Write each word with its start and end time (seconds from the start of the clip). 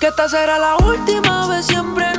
Que 0.00 0.06
esta 0.06 0.30
será 0.30 0.58
la 0.58 0.76
última 0.76 1.46
vez 1.46 1.66
siempre 1.66 2.09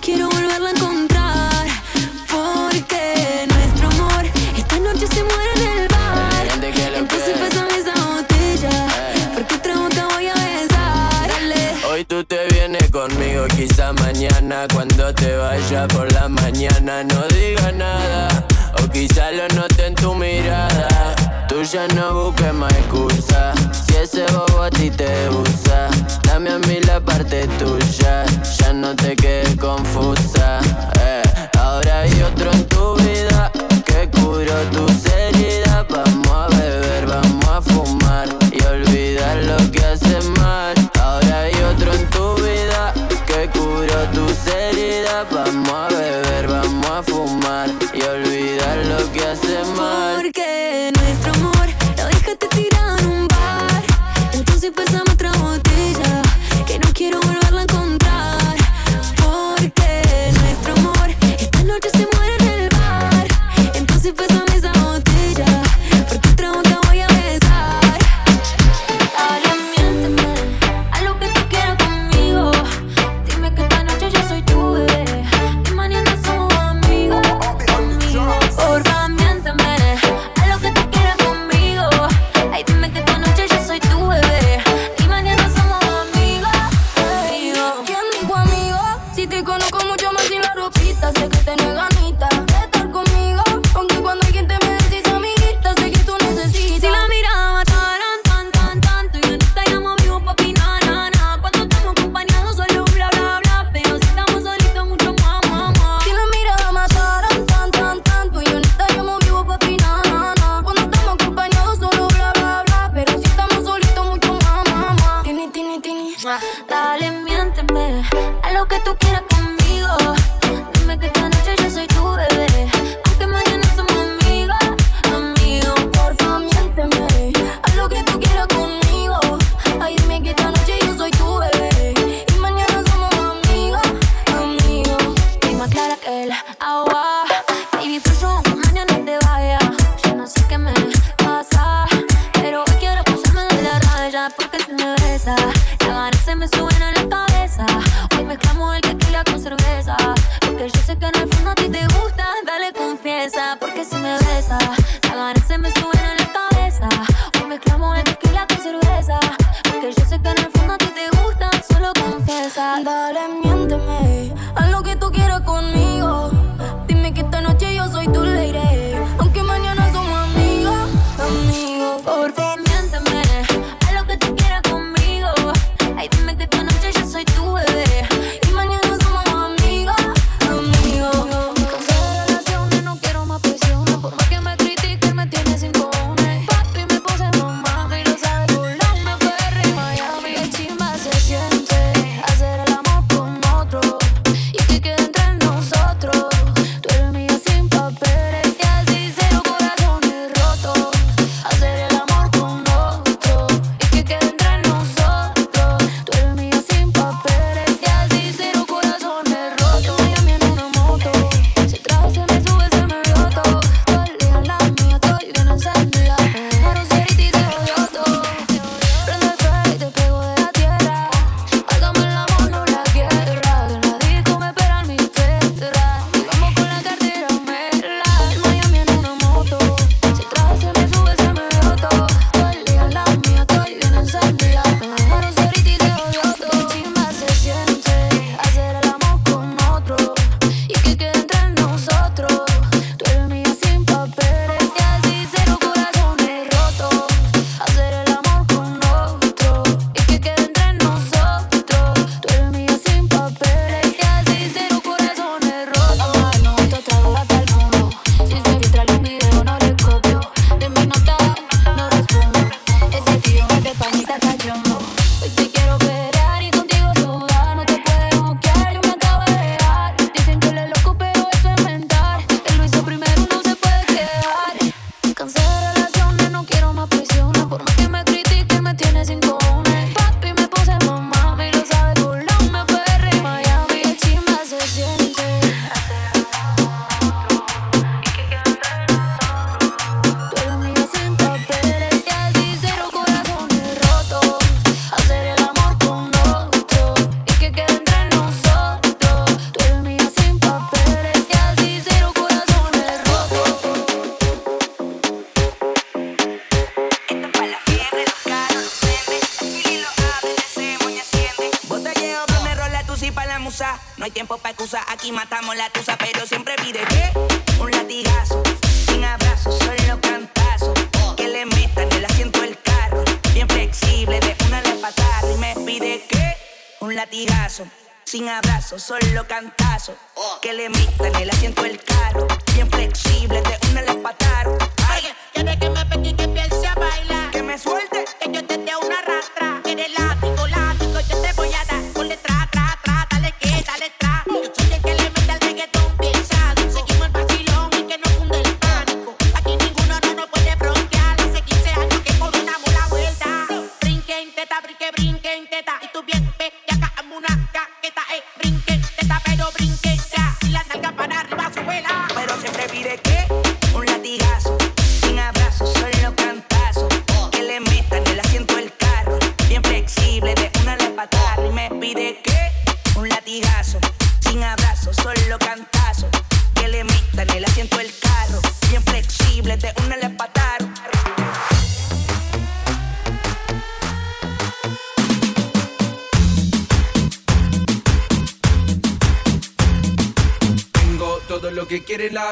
quiero 0.00 0.28
volverla 0.28 0.68
a 0.68 0.72
encontrar. 0.72 1.66
Porque 2.28 3.46
nuestro 3.48 3.88
amor 3.88 4.24
esta 4.56 4.78
noche 4.78 5.06
se 5.06 5.22
muere 5.22 5.52
en 5.56 5.78
el 5.78 5.88
bar. 5.88 6.46
Entonces 6.96 7.38
pasan 7.38 7.68
esa 7.70 7.94
botella. 8.06 8.86
Eh. 8.86 9.30
Porque 9.34 9.54
otra 9.54 9.76
boca 9.76 10.08
voy 10.14 10.26
a 10.28 10.34
besar. 10.34 11.30
Hoy 11.90 12.04
tú 12.04 12.24
te 12.24 12.46
vienes 12.48 12.90
conmigo, 12.90 13.46
quizá 13.56 13.92
mañana. 13.92 14.66
Cuando 14.72 15.14
te 15.14 15.36
vaya 15.36 15.86
por 15.88 16.12
la 16.12 16.28
mañana, 16.28 17.04
no 17.04 17.22
digas 17.28 17.74
nada. 17.74 18.46
O 18.82 18.88
quizá 18.90 19.30
lo 19.32 19.48
note 19.48 19.86
en 19.86 19.94
tu 19.94 20.14
mirada. 20.14 21.14
Tú 21.48 21.62
ya 21.62 21.86
no 21.88 22.14
busques 22.14 22.54
más 22.54 22.72
excusa. 22.72 23.52
Si 23.72 23.96
ese 23.96 24.24
bobo 24.32 24.62
a 24.62 24.70
ti 24.70 24.90
te 24.90 25.28
gusta 25.28 25.49
Dame 26.42 26.52
a 26.52 26.58
mí 26.68 26.80
la 26.86 26.98
parte 27.00 27.46
tuya, 27.58 28.24
ya 28.58 28.72
no 28.72 28.96
te 28.96 29.14
quedes 29.14 29.56
confusa. 29.56 30.58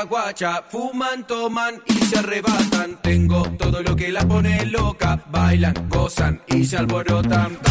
guacha, 0.08 0.64
fuman, 0.68 1.26
toman 1.26 1.82
y 1.86 1.94
se 1.94 2.18
arrebatan. 2.18 2.98
Tengo 3.02 3.42
todo 3.58 3.82
lo 3.82 3.94
que 3.94 4.10
la 4.10 4.26
pone 4.26 4.66
loca, 4.66 5.22
bailan, 5.30 5.88
gozan 5.88 6.42
y 6.48 6.64
se 6.64 6.78
alborotan. 6.78 7.67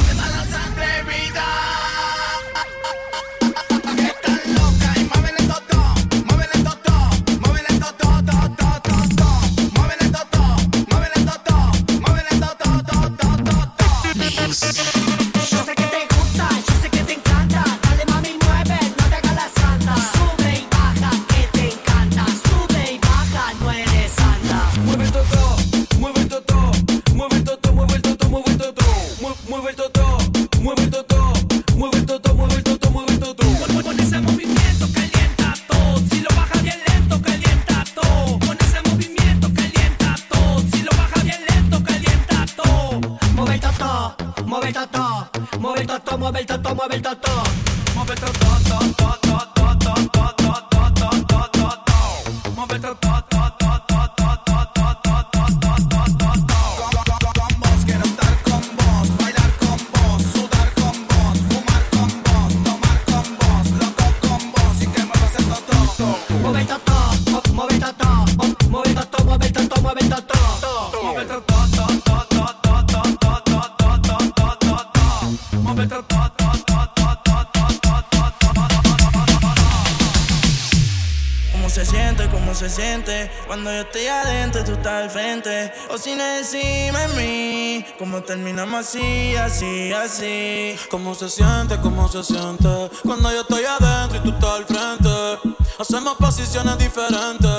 Cuando 83.58 83.74
yo 83.74 83.82
estoy 83.82 84.06
adentro 84.06 84.62
y 84.62 84.66
tú 84.66 84.74
estás 84.74 85.02
al 85.02 85.10
frente. 85.10 85.74
O 85.90 85.98
sin 85.98 86.22
encima 86.22 87.06
en 87.06 87.18
mí. 87.18 87.86
¿Cómo 87.98 88.22
terminamos 88.22 88.82
así, 88.82 89.36
así, 89.36 89.92
así? 89.92 90.76
¿Cómo 90.92 91.16
se 91.16 91.28
siente? 91.28 91.76
¿Cómo 91.82 92.08
se 92.08 92.24
siente? 92.24 92.70
Cuando 93.02 93.32
yo 93.32 93.42
estoy 93.42 93.64
adentro 93.66 94.20
y 94.20 94.22
tú 94.22 94.30
estás 94.30 94.50
al 94.52 94.66
frente. 94.66 95.58
Hacemos 95.80 96.14
posiciones 96.18 96.78
diferentes. 96.78 97.50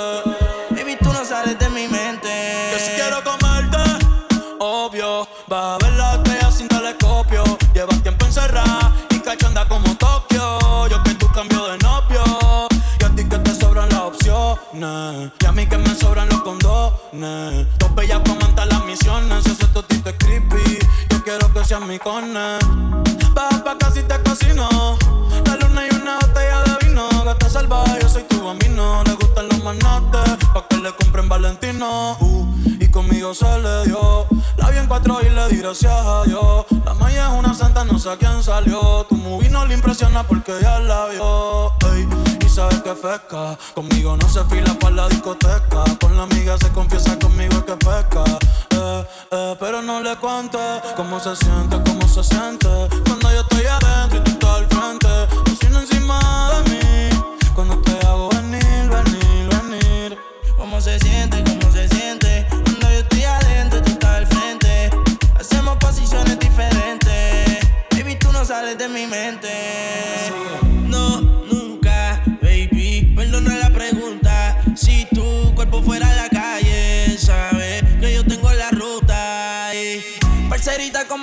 Baby, 0.71 0.97
tú 1.03 1.13
no 1.13 1.25
sales 1.25 1.59
de 1.59 1.69
mi 1.69 1.89
mente. 1.89 2.29
Que 2.29 2.79
si 2.79 2.91
quiero 2.93 3.25
comerte, 3.25 3.79
obvio. 4.61 5.27
Va 5.53 5.75
a 5.75 5.79
ver 5.79 5.95
la 5.95 6.15
estrella 6.15 6.51
sin 6.53 6.69
telescopio. 6.69 7.43
Llevas 7.75 8.01
tiempo 8.05 8.25
encerrada 8.25 8.95
y 9.11 9.19
cachonda 9.19 9.67
como 9.67 9.88
Y 14.81 15.45
a 15.45 15.51
mí 15.51 15.67
que 15.67 15.77
me 15.77 15.93
sobran 15.97 16.29
los 16.29 16.41
condones. 16.43 17.67
Dos 17.79 17.95
bellas 17.97 18.21
para 18.21 18.35
montar 18.39 18.69
las 18.69 18.85
misiones. 18.85 19.43
Si 19.43 19.51
ese 19.51 19.67
totito 19.69 20.09
es 20.09 20.15
creepy, 20.19 20.79
yo 21.11 21.25
quiero 21.25 21.53
que 21.53 21.65
seas 21.65 21.81
mi 21.81 21.99
cone. 21.99 22.59
Baja 23.35 23.65
pa' 23.65 23.77
casi 23.77 24.03
te 24.05 24.17
cocino. 24.23 24.69
La 25.47 25.57
luna 25.57 25.83
y 25.85 25.97
una 25.97 26.19
botella 26.21 26.63
de 26.63 26.87
vino. 26.87 27.09
Gata 27.25 27.51
salvaje, 27.51 27.99
yo 28.03 28.09
soy 28.09 28.23
tu 28.25 28.45
bambino. 28.45 29.03
Le 29.03 29.15
gustan 29.15 29.49
los 29.49 29.65
manates, 29.65 30.37
pa' 30.55 30.69
que 30.69 30.77
le 30.77 30.95
compren 30.95 31.29
Valentino. 31.29 32.17
Uh, 32.21 32.47
y 32.79 32.89
conmigo 32.89 33.35
se 33.35 33.59
le 33.59 33.85
dio. 33.87 34.29
La 34.59 34.71
vi 34.71 34.79
en 34.79 34.87
cuatro 34.87 35.19
y 35.23 35.29
le 35.29 35.49
di 35.49 35.57
gracias 35.57 35.93
a 35.93 36.23
Dios. 36.23 36.67
La 36.85 36.95
maya 36.95 37.33
es 37.33 37.37
una 37.37 37.53
santa, 37.53 37.85
no 37.85 37.99
sé 37.99 38.11
a 38.11 38.17
quién 38.17 38.45
salió. 38.45 39.05
Tu 39.09 39.17
movie 39.17 39.51
no 39.51 39.67
le 39.67 39.75
impresiona 39.75 40.23
porque 40.23 40.53
ya 40.63 40.79
la 40.79 41.07
vio. 41.07 41.73
Conmigo 43.75 44.17
no 44.17 44.29
se 44.29 44.43
fila 44.47 44.75
para 44.81 44.97
la 44.97 45.09
discoteca. 45.09 45.85
Con 46.01 46.17
la 46.17 46.25
amiga 46.25 46.59
se 46.59 46.69
confiesa 46.71 47.17
conmigo 47.17 47.65
que 47.65 47.77
pesca. 47.77 48.25
Eh, 48.71 49.05
eh, 49.31 49.57
pero 49.61 49.81
no 49.81 50.01
le 50.01 50.17
cuente 50.17 50.59
cómo 50.97 51.21
se 51.21 51.37
siente, 51.37 51.81
cómo 51.87 52.09
se 52.09 52.25
siente. 52.25 52.69
Cuando 53.07 53.31
yo 53.31 53.41
estoy 53.43 53.65
adentro 53.67 54.19
y 54.19 54.23
tú 54.25 54.31
estás 54.33 54.51
al 54.57 54.67
frente. 54.67 55.09
Cocina 55.45 55.81
encima 55.81 56.19
de 56.51 56.71
mí. 56.71 57.23
Cuando 57.55 57.79
te 57.79 57.93
hago 58.05 58.29
venir, 58.31 58.91
venir, 58.91 59.49
venir. 59.49 60.19
¿Cómo 60.57 60.81
se 60.81 60.99
siente? 60.99 61.45
¿Cómo 61.45 61.73
se 61.73 61.89
siente? 61.89 62.45
Cuando 62.51 62.91
yo 62.91 62.99
estoy 62.99 63.23
adentro 63.23 63.79
y 63.79 63.83
tú 63.83 63.93
estás 63.93 64.17
al 64.17 64.27
frente. 64.27 64.91
Hacemos 65.39 65.77
posiciones 65.77 66.37
diferentes. 66.41 67.61
Baby, 67.93 68.17
tú 68.17 68.33
no 68.33 68.45
sales 68.45 68.77
de 68.79 68.89
mi 68.89 69.07
mente. 69.07 70.38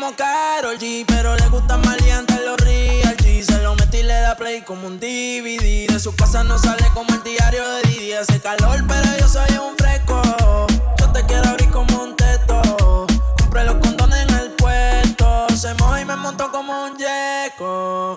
Como 0.05 0.17
Karol 0.17 0.77
G, 0.77 1.03
pero 1.07 1.35
le 1.35 1.47
gusta 1.49 1.77
maleante 1.77 2.39
los 2.45 2.57
real 2.57 3.17
G. 3.17 3.41
Se 3.41 3.57
lo 3.63 3.75
metí 3.75 3.97
y 3.97 4.03
le 4.03 4.13
da 4.13 4.35
play 4.35 4.61
como 4.61 4.85
un 4.85 4.99
DVD. 4.99 5.87
De 5.87 5.99
su 5.99 6.15
casa 6.15 6.43
no 6.43 6.59
sale 6.59 6.85
como 6.93 7.11
el 7.15 7.23
diario 7.23 7.67
de 7.67 7.81
Didi. 7.83 8.13
Hace 8.13 8.39
calor, 8.39 8.83
pero 8.87 9.17
yo 9.19 9.27
soy 9.27 9.57
un 9.57 9.75
fresco. 9.77 10.21
Yo 10.99 11.11
te 11.11 11.25
quiero 11.25 11.49
abrir 11.49 11.71
como 11.71 12.03
un 12.03 12.15
teto. 12.15 13.07
Compré 13.39 13.63
los 13.63 13.75
condones 13.75 14.19
en 14.27 14.33
el 14.35 14.51
puesto. 14.51 15.47
Se 15.55 15.73
moja 15.75 16.01
y 16.01 16.05
me 16.05 16.15
montó 16.15 16.51
como 16.51 16.85
un 16.85 16.97
yeco. 16.97 18.15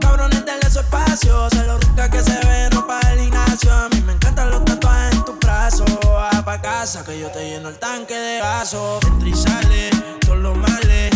Cabrones, 0.00 0.46
denle 0.46 0.70
su 0.70 0.80
espacio. 0.80 1.50
Se 1.50 1.62
lo 1.64 1.78
rica 1.78 2.10
que 2.10 2.22
se 2.22 2.38
ve, 2.46 2.70
no 2.72 2.86
para 2.86 3.12
el 3.12 3.20
gimnasio. 3.20 3.70
A 3.72 3.88
mí 3.90 4.00
me 4.00 4.14
encantan 4.14 4.50
los 4.50 4.64
tatuajes 4.64 5.14
en 5.14 5.24
tus 5.24 5.38
brazos. 5.38 5.86
Va 6.06 6.42
pa' 6.42 6.62
casa 6.62 7.04
que 7.04 7.20
yo 7.20 7.30
te 7.30 7.50
lleno 7.50 7.68
el 7.68 7.78
tanque 7.78 8.14
de 8.14 8.38
gaso. 8.38 8.98
Entra 9.06 9.28
y 9.28 9.34
sale, 9.34 9.90
todos 10.20 10.38
los 10.38 10.56
males. 10.56 11.07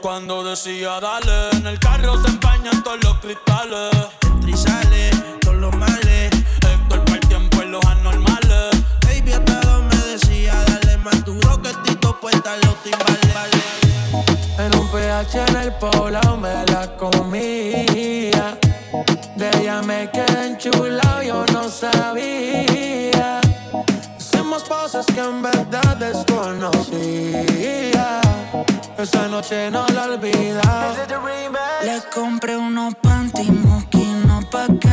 Cuando 0.00 0.44
decía 0.44 1.00
dale, 1.00 1.50
en 1.56 1.66
el 1.66 1.78
carro 1.78 2.20
se 2.22 2.28
empañan 2.28 2.82
todos 2.82 3.02
los 3.04 3.18
cristales. 3.18 3.90
Entra 4.22 4.50
y 4.50 4.56
sale, 4.56 5.10
todos 5.40 5.56
los 5.56 5.74
males. 5.76 6.30
Héctor 6.66 7.04
por 7.04 7.14
el 7.14 7.20
tiempo 7.28 7.62
en 7.62 7.72
los 7.72 7.84
anormales. 7.86 8.70
Baby, 9.04 9.32
hasta 9.32 9.78
me 9.78 9.96
decía, 9.96 10.54
dale 10.66 10.98
más 10.98 11.24
duro 11.24 11.60
que 11.62 11.70
Tito 11.84 12.18
puesta 12.20 12.56
los 12.58 12.74
timbales. 12.82 13.64
En 14.58 14.74
un 14.78 14.88
PH 14.90 15.44
en 15.48 15.56
el 15.56 15.72
poblado 15.74 16.36
me 16.36 16.64
la 16.66 16.96
comía. 16.96 18.58
De 19.36 19.50
ella 19.60 19.82
me 19.82 20.10
quedé 20.10 20.46
enchulado, 20.48 21.22
yo 21.22 21.46
no 21.52 21.68
sabía. 21.68 23.40
Hicimos 24.18 24.64
cosas 24.64 25.06
que 25.06 25.20
en 25.20 25.42
verdad 25.42 25.96
desconocía. 25.96 27.48
Esa 28.98 29.28
noche 29.28 29.70
no 29.70 29.86
la 29.94 30.06
olvidaba. 30.06 30.92
Le 31.84 32.02
compré 32.12 32.56
unos 32.56 32.96
panty 32.96 33.48
mosquinos 33.48 34.44
pa' 34.46 34.66
que 34.80 34.88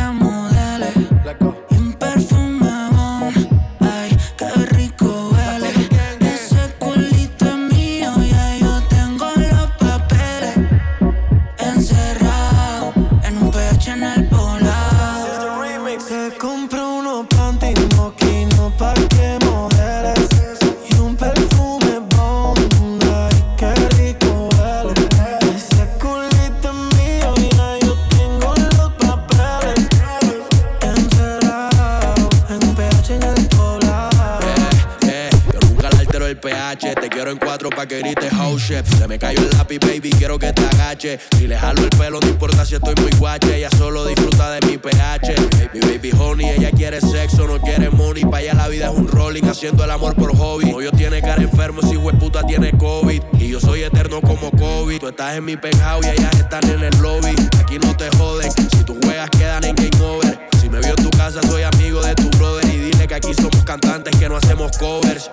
el 36.26 36.38
pH. 36.38 36.96
Te 36.96 37.10
quiero 37.10 37.32
en 37.32 37.38
cuatro 37.38 37.70
pa' 37.70 37.86
que 37.86 38.00
grites 38.00 38.32
house 38.32 38.68
chef. 38.68 38.88
Se 38.98 39.08
me 39.08 39.20
cayó 39.20 39.40
el 39.40 39.50
lápiz, 39.58 39.80
baby, 39.80 40.10
quiero 40.18 40.40
que 40.40 40.52
te 40.54 40.66
agache. 40.66 41.20
Si 41.38 41.48
le 41.48 41.58
jalo 41.58 41.84
el 41.84 41.90
pelo, 41.90 42.20
no 42.20 42.28
importa 42.28 42.66
si 42.66 42.76
estoy 42.76 42.96
muy 43.02 43.12
guache. 43.18 43.58
Ella 43.58 43.70
solo 43.78 44.06
disfruta 44.06 44.52
de 44.52 44.66
mi 44.68 44.78
pH. 44.78 45.36
Mi 45.74 45.80
baby 45.80 46.12
honey, 46.18 46.50
ella 46.50 46.72
quiere 46.72 47.02
sexo, 47.02 47.48
no 47.48 47.60
quiere 47.60 47.90
money. 47.90 48.24
Pa' 48.26 48.38
allá 48.38 48.54
la 48.54 48.68
vida 48.68 48.86
es 48.92 48.98
un 48.98 49.08
rolling, 49.08 49.44
haciendo 49.44 49.84
el 49.84 49.92
amor 49.92 50.16
por 50.16 50.36
hobby. 50.36 50.72
Novio 50.72 50.92
tiene 50.92 51.22
cara 51.22 51.42
enfermo, 51.42 51.82
si 51.82 51.98
puta 52.16 52.44
tiene 52.44 52.72
COVID. 52.78 53.22
Y 53.40 53.50
yo 53.50 53.60
soy 53.60 53.84
eterno 53.84 54.22
como 54.22 54.52
COVID. 54.52 55.00
Tú 55.00 55.08
estás 55.08 55.36
en 55.36 55.46
mi 55.46 55.58
penthouse 55.58 56.06
y 56.06 56.10
ellas 56.10 56.36
están 56.40 56.64
en 56.70 56.84
el 56.84 56.98
lobby. 57.02 57.36
Aquí 57.60 57.78
no 57.80 57.96
te 57.96 58.10
joden, 58.18 58.52
si 58.52 58.84
tú 58.84 58.98
juegas 59.04 59.30
quedan 59.32 59.64
en 59.64 59.76
game 59.76 60.04
over. 60.04 60.40
Si 60.62 60.70
me 60.70 60.80
vio 60.80 60.96
en 60.98 61.04
tu 61.04 61.10
casa, 61.12 61.42
soy 61.44 61.64
amigo 61.64 62.02
de 62.02 62.16
tu 62.16 62.30
brother. 62.38 62.65
Y 63.06 63.08
que 63.08 63.14
aquí 63.14 63.36
somos 63.36 63.64
cantantes 63.64 64.16
que 64.18 64.28
no 64.28 64.36
hacemos 64.36 64.76
covers. 64.80 65.30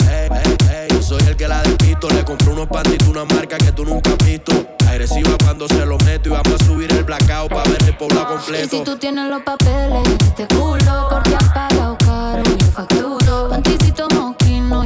Yo 0.90 1.02
soy 1.02 1.22
el 1.26 1.34
que 1.36 1.48
la 1.48 1.62
despisto. 1.62 2.06
Le 2.10 2.22
compré 2.22 2.50
unos 2.50 2.66
pantitos, 2.68 3.08
una 3.08 3.24
marca 3.24 3.56
que 3.56 3.72
tú 3.72 3.86
nunca 3.86 4.10
has 4.10 4.26
visto. 4.26 4.52
Agresiva 4.86 5.30
cuando 5.42 5.66
se 5.68 5.86
lo 5.86 5.96
meto 6.00 6.28
y 6.28 6.32
vamos 6.32 6.60
a 6.60 6.64
subir 6.66 6.92
el 6.92 7.02
blackout 7.02 7.48
para 7.50 7.70
ver 7.70 7.82
el 7.84 7.96
pueblo 7.96 8.20
Y 8.20 8.24
completo. 8.26 8.76
si 8.76 8.84
tú 8.84 8.96
tienes 8.98 9.26
los 9.30 9.40
papeles, 9.40 10.06
este 10.22 10.46
culo, 10.48 11.08
porque 11.08 11.34
has 11.34 11.48
pagado 11.54 11.96
caro, 11.96 12.42
yo 12.44 12.66
facturo. 12.72 13.48
Panticito 13.48 14.06
moquino 14.10 14.82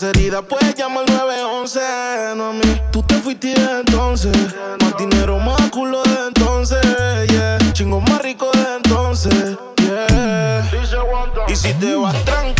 Si 0.00 0.06
estás 0.06 0.16
herida, 0.16 0.42
puedes 0.42 0.74
llamar 0.74 1.04
al 1.10 1.16
911. 1.16 1.80
No 2.36 2.48
a 2.48 2.52
mí, 2.52 2.80
tú 2.90 3.02
te 3.02 3.16
fuiste 3.16 3.48
de 3.48 3.80
entonces. 3.80 4.36
Más 4.80 4.96
dinero, 4.96 5.38
más 5.38 5.70
culo 5.70 6.02
de 6.02 6.28
entonces. 6.28 6.80
Yeah, 7.28 7.58
chingo 7.72 8.00
más 8.00 8.22
rico 8.22 8.50
de 8.52 8.76
entonces. 8.76 9.56
Yeah. 9.76 10.68
Y 11.48 11.56
si 11.56 11.72
te 11.74 11.94
vas 11.94 12.24
tranquila, 12.24 12.59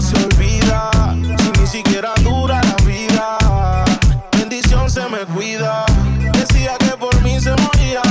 se 0.00 0.16
olvida. 0.16 0.90
Si 1.38 1.60
ni 1.60 1.66
siquiera 1.66 2.12
dura 2.22 2.60
la 2.62 2.76
vida, 2.84 3.38
bendición 4.32 4.88
se 4.90 5.08
me 5.08 5.18
cuida. 5.34 5.84
Decía 6.32 6.76
que 6.78 6.96
por 6.96 7.20
mí 7.22 7.40
se 7.40 7.50
moría, 7.50 8.02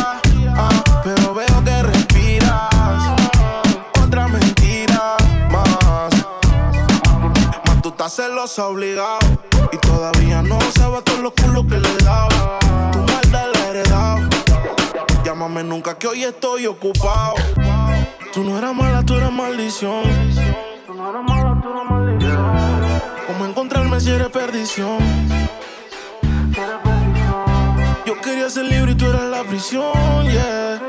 ah, 0.56 0.84
pero 1.04 1.34
veo 1.34 1.64
que 1.64 1.84
respiras. 1.84 2.70
Otra 4.04 4.28
mentira 4.28 5.16
más. 5.50 6.10
Más 7.66 7.82
tú 7.82 7.90
estás 7.90 8.16
celosa 8.16 8.68
obligado. 8.68 9.20
Y 9.72 9.78
todavía 9.78 10.42
no 10.42 10.60
sabes 10.78 11.04
todos 11.04 11.20
los 11.20 11.34
culos 11.34 11.66
que 11.66 11.78
le 11.80 11.98
daba. 12.04 12.60
Tu 12.92 13.00
maldad 13.00 13.48
la 13.54 13.60
he 13.60 13.70
heredado. 13.70 14.30
Llámame 15.24 15.64
nunca 15.64 15.98
que 15.98 16.08
hoy 16.08 16.24
estoy 16.24 16.66
ocupado. 16.66 17.36
Tú 18.34 18.44
no 18.44 18.58
eras 18.58 18.76
mala, 18.76 19.04
tú 19.04 19.16
eras 19.16 19.32
maldición. 19.32 20.04
¿Cómo 23.28 23.46
encontrarme 23.46 24.00
si 24.00 24.10
eres 24.10 24.30
perdición? 24.30 24.98
Yo 28.04 28.20
quería 28.20 28.50
ser 28.50 28.66
libre 28.66 28.94
y 28.94 28.96
tú 28.96 29.06
eras 29.06 29.26
la 29.26 29.44
prisión, 29.44 29.94
yeah. 30.24 30.82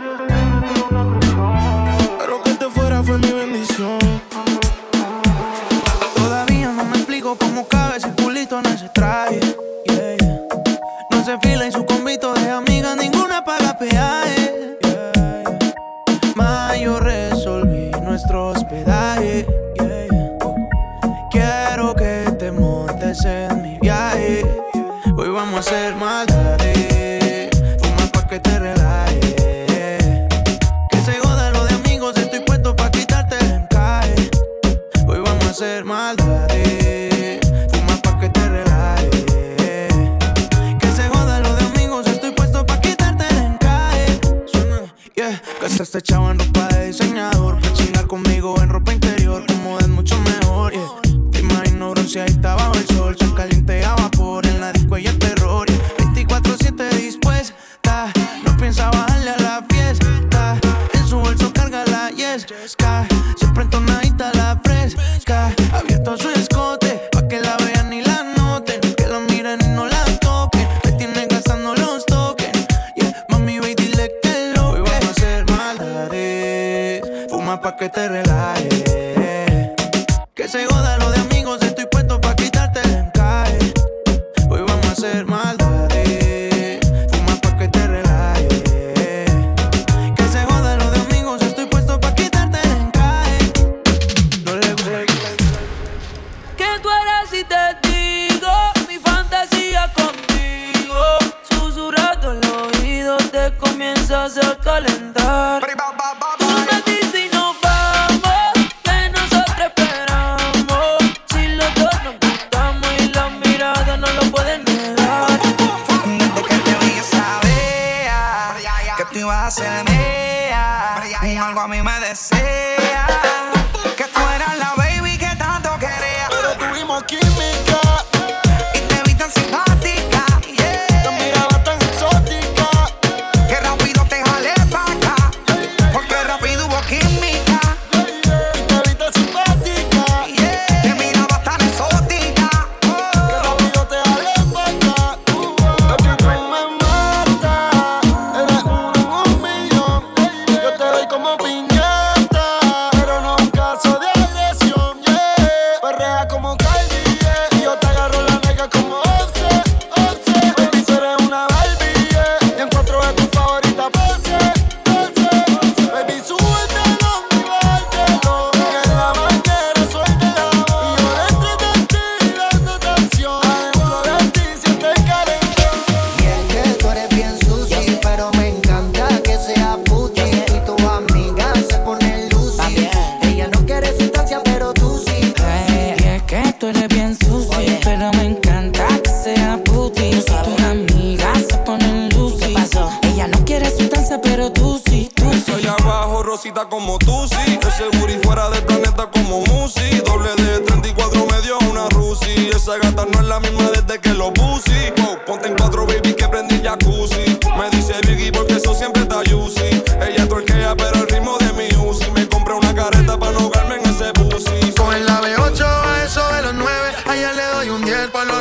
Pero 2.20 2.42
que 2.42 2.52
te 2.54 2.70
fuera 2.70 3.02
fue 3.02 3.18
mi 3.18 3.32
bendición. 3.32 3.98
Todavía 6.14 6.72
no 6.72 6.84
me 6.84 6.96
explico 6.96 7.36
cómo 7.36 7.68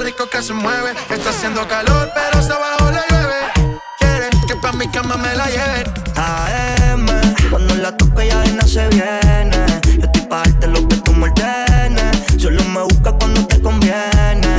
rico 0.07 0.29
que 0.29 0.41
se 0.41 0.53
mueve. 0.53 0.91
Está 1.09 1.29
haciendo 1.29 1.67
calor, 1.67 2.09
pero 2.13 2.39
hasta 2.39 2.55
abajo 2.55 2.91
le 2.91 3.01
llueve. 3.09 3.79
Quiere 3.99 4.29
que 4.47 4.55
pa' 4.55 4.71
mi 4.73 4.87
cama 4.89 5.17
me 5.17 5.35
la 5.35 5.47
lleve. 5.47 5.83
AM, 6.15 7.05
cuando 7.49 7.75
la 7.75 7.95
toco 7.95 8.21
ya 8.21 8.39
de 8.41 8.53
no 8.53 8.67
se 8.67 8.87
viene. 8.89 9.65
Yo 9.97 10.05
estoy 10.05 10.21
pa' 10.23 10.43
darte 10.43 10.67
lo 10.67 10.87
que 10.87 10.97
tú 10.97 11.13
me 11.13 11.25
ordenes. 11.29 12.41
Solo 12.41 12.63
me 12.65 12.83
busca 12.83 13.11
cuando 13.13 13.45
te 13.47 13.61
conviene. 13.61 14.55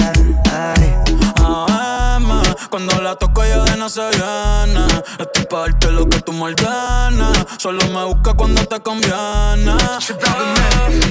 Ay. 0.52 0.94
AM, 1.36 2.42
cuando 2.70 3.00
la 3.00 3.14
toco 3.16 3.44
ya 3.44 3.62
de 3.64 3.76
no 3.76 3.88
se 3.88 4.02
viene. 4.10 4.86
Estoy 5.18 5.44
pa' 5.46 5.60
darte 5.60 5.90
lo 5.90 6.08
que 6.08 6.20
tú 6.20 6.32
me 6.32 6.44
ordenes. 6.44 7.46
Solo 7.58 7.86
me 7.86 8.04
busca 8.04 8.34
cuando 8.34 8.64
te 8.66 8.80
conviene. 8.80 9.76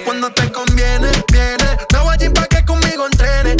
Cuando 0.05 0.29
te 0.31 0.51
conviene, 0.51 1.09
viene. 1.31 1.77
No 1.93 2.03
voy 2.03 2.13
allí 2.13 2.29
pa' 2.29 2.47
que 2.47 2.63
conmigo 2.65 3.05
entrene. 3.05 3.55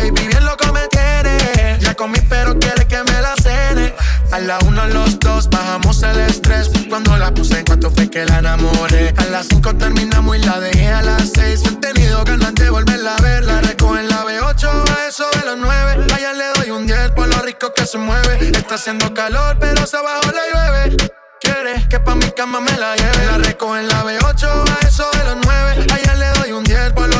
Baby 0.00 0.28
bien 0.28 0.44
loco 0.44 0.72
me 0.72 0.86
tiene. 0.88 1.78
Ya 1.80 1.94
comí, 1.94 2.18
pero 2.28 2.58
quiere 2.58 2.86
que 2.86 3.02
me 3.04 3.20
la 3.20 3.34
cene. 3.36 3.94
A 4.32 4.38
la 4.38 4.58
uno, 4.66 4.86
los 4.88 5.18
dos, 5.18 5.48
bajamos 5.50 6.02
el 6.02 6.18
estrés. 6.20 6.70
Cuando 6.88 7.16
la 7.16 7.32
puse 7.32 7.58
en 7.58 7.64
cuanto 7.64 7.90
fue 7.90 8.08
que 8.08 8.24
la 8.24 8.38
enamoré. 8.38 9.14
A 9.16 9.24
las 9.26 9.46
cinco 9.48 9.74
terminamos 9.74 10.36
y 10.36 10.40
la 10.40 10.60
dejé 10.60 10.88
a 10.88 11.02
las 11.02 11.30
seis. 11.34 11.62
He 11.64 11.72
tenido 11.76 12.22
ganas 12.24 12.54
de 12.54 12.70
volverla 12.70 13.16
a 13.16 13.22
ver. 13.22 13.44
La 13.44 13.60
recojo 13.60 13.98
en 13.98 14.08
la 14.08 14.24
B8 14.24 14.68
a 14.68 15.08
eso 15.08 15.24
de 15.34 15.46
los 15.46 15.58
nueve. 15.58 16.06
Allá 16.14 16.32
le 16.32 16.44
doy 16.56 16.70
un 16.70 16.86
10 16.86 17.10
por 17.12 17.28
lo 17.28 17.42
rico 17.42 17.72
que 17.74 17.86
se 17.86 17.98
mueve. 17.98 18.50
Está 18.56 18.76
haciendo 18.76 19.12
calor, 19.14 19.56
pero 19.60 19.82
hasta 19.82 19.98
abajo 19.98 20.30
le 20.32 20.42
llueve. 20.52 20.96
Quiere 21.40 21.88
que 21.88 21.98
pa' 21.98 22.14
mi 22.14 22.30
cama 22.32 22.60
me 22.60 22.76
la 22.78 22.94
lleve. 22.96 23.26
La 23.26 23.38
recojo 23.38 23.76
en 23.76 23.88
la 23.88 24.04
B8 24.04 24.46
a 24.46 24.86
eso 24.86 25.08
de 25.12 25.24
los 25.24 25.36
9. 25.44 25.86
Allá 25.92 26.14
le 26.14 26.38
doy 26.38 26.52
un 26.52 26.64
10 26.64 26.92
por 26.92 27.08
lo 27.08 27.19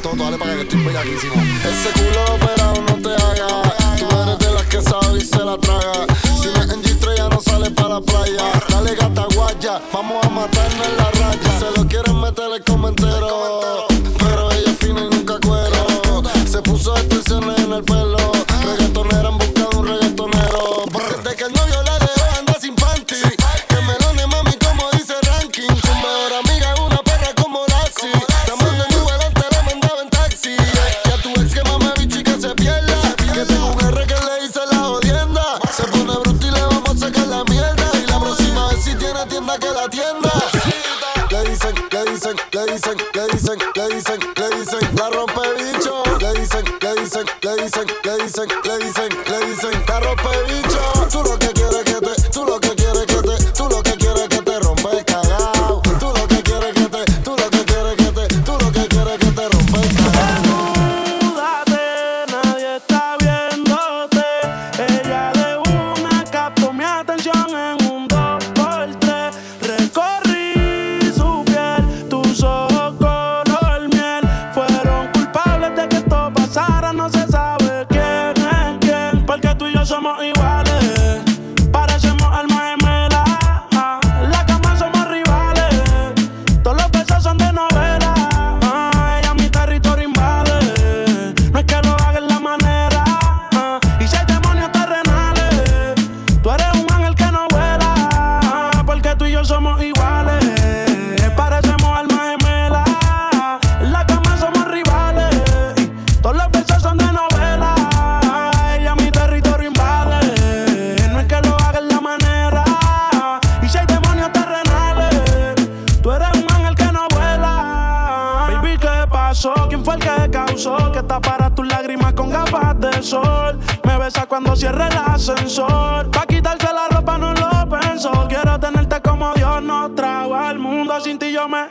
toto, 0.00 0.24
dale 0.24 0.38
para 0.38 0.54
que 0.54 0.62
estoy 0.62 0.82
bellaquísimo. 0.84 1.34
Ese 1.34 1.90
culo 1.92 2.34
operado 2.34 2.80
no 2.82 2.94
te 3.02 3.14
haga. 3.14 3.48
Tú 3.98 4.06
eres 4.22 4.38
de 4.38 4.52
las 4.52 4.62
que 4.64 4.82
sabe 4.82 5.18
y 5.18 5.20
se 5.20 5.38
la 5.38 5.56
traga. 5.58 6.06
Si 6.40 6.48
no 6.48 6.62
es 6.62 6.70
en 6.70 6.82
G3 6.82 7.16
ya 7.16 7.28
no 7.28 7.40
sale 7.40 7.70
para 7.70 7.88
la 7.90 8.00
playa. 8.00 8.44
Dale 8.68 8.94
gata 8.94 9.26
guaya, 9.34 9.80
vamos 9.92 10.24
a 10.24 10.28
matarnos 10.28 10.86
en 10.86 10.96
la 10.96 11.10
raya. 11.10 11.58
Se 11.58 11.78
lo 11.78 11.86
quieren 11.86 12.20
meter 12.20 12.50
el 12.54 12.64
comentero. 12.64 13.86
Pero 14.18 14.52
ella 14.52 14.70
es 14.70 14.78
fina 14.78 15.00
y 15.00 15.14
nunca 15.14 15.38
cuero. 15.40 16.22
Se 16.46 16.62
puso 16.62 16.96
extensiones 16.96 17.58
en 17.58 17.72
el 17.72 17.84
pelo. 17.84 18.19
Dicen, 42.80 42.96
le 43.14 43.26
dicen, 43.32 43.58
le 43.76 43.94
dicen, 43.94 44.20
le 44.36 44.48
dicen, 44.56 44.80
la 44.96 45.10
rompe 45.10 45.42
bicho. 45.56 46.02
Le 46.20 46.40
dicen, 46.40 46.64
le 46.80 47.02
dicen, 47.02 47.24
le 47.42 47.62
dicen, 47.62 47.86
le 48.04 48.24
dicen, 48.24 48.48
le 48.64 48.78
dicen, 48.78 48.79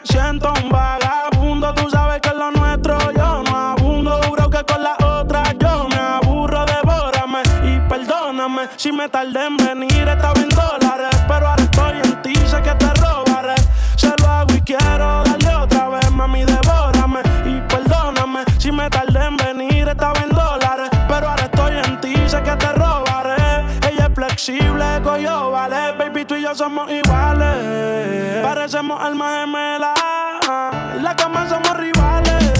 siento 0.03 0.51
un 0.63 0.69
vagabundo. 0.69 1.73
Tú 1.73 1.89
sabes 1.89 2.21
que 2.21 2.29
es 2.29 2.35
lo 2.35 2.51
nuestro 2.51 2.97
yo 3.11 3.43
no 3.43 3.57
abundo. 3.71 4.19
Juro 4.27 4.49
que 4.49 4.63
con 4.63 4.83
la 4.83 4.95
otra 5.03 5.43
yo 5.59 5.87
me 5.89 5.97
aburro. 5.97 6.65
Devórame 6.65 7.41
y 7.63 7.79
perdóname 7.89 8.69
si 8.77 8.91
me 8.91 9.09
tardé 9.09 9.45
en 9.45 9.57
venir. 9.57 10.07
Estaba 10.07 10.39
en 10.39 10.49
dólares, 10.49 11.15
pero 11.27 11.47
ahora 11.47 11.63
estoy 11.63 11.97
en 12.03 12.21
ti. 12.21 12.35
Sé 12.47 12.61
que 12.61 12.73
te 12.75 12.93
robaré. 12.95 13.55
Se 13.95 14.13
lo 14.21 14.27
hago 14.27 14.53
y 14.53 14.61
quiero 14.61 15.23
darle 15.23 15.55
otra 15.55 15.89
vez, 15.89 16.11
mami, 16.11 16.43
devórame 16.45 17.21
y 17.45 17.61
perdóname 17.67 18.43
si 18.57 18.71
me 18.71 18.89
tardé 18.89 19.25
en 19.25 19.37
venir. 19.37 19.87
Estaba 19.87 20.19
en 20.21 20.29
dólares, 20.29 20.89
pero 21.07 21.29
ahora 21.29 21.43
estoy 21.43 21.73
en 21.77 22.01
ti. 22.01 22.13
Sé 22.27 22.41
que 22.43 22.55
te 22.55 22.71
robaré. 22.73 23.65
Ella 23.89 24.07
es 24.07 24.13
flexible, 24.13 24.85
coyo, 25.03 25.51
vale. 25.51 25.93
Baby, 25.97 26.08
tú 26.29 26.35
y 26.35 26.43
yo 26.43 26.53
somos 26.53 26.89
iguales. 26.91 28.43
Parecemos 28.43 29.01
almas 29.01 29.41
gemelas. 29.41 29.99
En 30.95 31.03
la 31.03 31.15
cama 31.15 31.49
somos 31.49 31.75
rivales. 31.75 32.58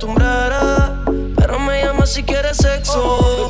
Acostumbraras. 0.00 0.92
Pero 1.36 1.58
me 1.60 1.82
llamas 1.82 2.10
si 2.10 2.22
quieres 2.22 2.56
sexo. 2.56 3.48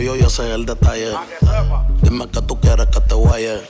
yo, 0.00 0.16
yo 0.16 0.28
sé 0.30 0.52
el 0.54 0.66
detalle. 0.66 1.12
Dime 2.02 2.28
que 2.28 2.42
tú 2.42 2.58
quieres 2.60 2.86
que 2.86 3.00
te 3.00 3.14
guaye. 3.14 3.60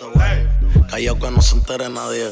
Callao 0.91 1.19
que 1.19 1.31
no 1.31 1.43
se 1.43 1.57
entere 1.57 1.89
nadie. 1.89 2.31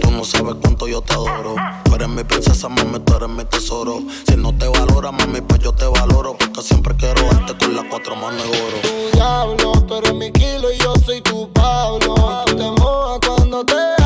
Tú 0.00 0.10
no 0.10 0.24
sabes 0.24 0.56
cuánto 0.60 0.86
yo 0.88 1.00
te 1.00 1.14
adoro. 1.14 1.54
Tú 1.84 1.94
eres 1.94 2.08
mi 2.08 2.24
princesa, 2.24 2.68
mami, 2.68 2.98
tú 3.00 3.14
eres 3.16 3.28
mi 3.28 3.44
tesoro. 3.44 4.02
Si 4.28 4.36
no 4.36 4.56
te 4.56 4.68
valora, 4.68 5.12
mami, 5.12 5.40
pues 5.40 5.60
yo 5.60 5.72
te 5.72 5.86
valoro. 5.86 6.36
Porque 6.36 6.62
siempre 6.62 6.94
quiero 6.96 7.22
darte 7.32 7.56
con 7.64 7.74
las 7.74 7.84
cuatro 7.90 8.16
manos 8.16 8.42
de 8.42 8.62
oro. 8.62 8.76
Tu 8.82 9.16
diablo, 9.16 9.72
tú 9.86 9.94
eres 9.96 10.14
mi 10.14 10.30
kilo 10.32 10.72
y 10.72 10.78
yo 10.78 10.94
soy 11.04 11.20
tu 11.20 11.52
Pablo. 11.52 12.14
Y 12.46 12.50
tú 12.50 12.56
te 12.56 12.70
mojas 12.80 13.20
cuando 13.26 13.64
te 13.64 13.99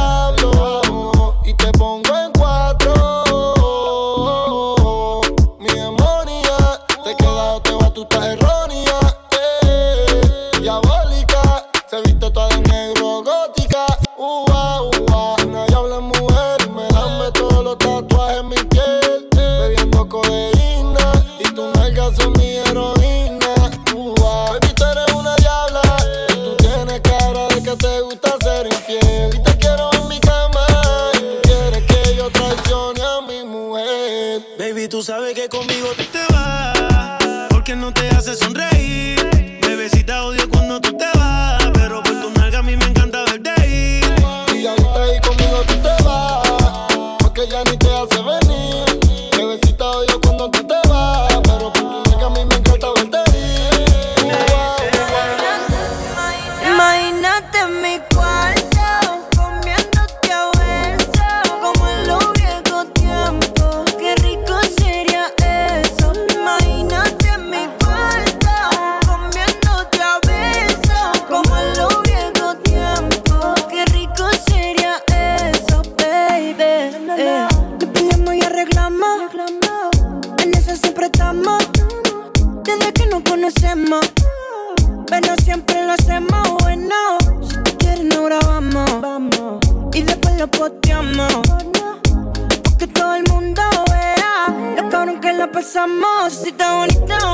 amor, 95.85 96.31
si 96.31 96.49
está 96.49 96.77
bonito 96.77 97.34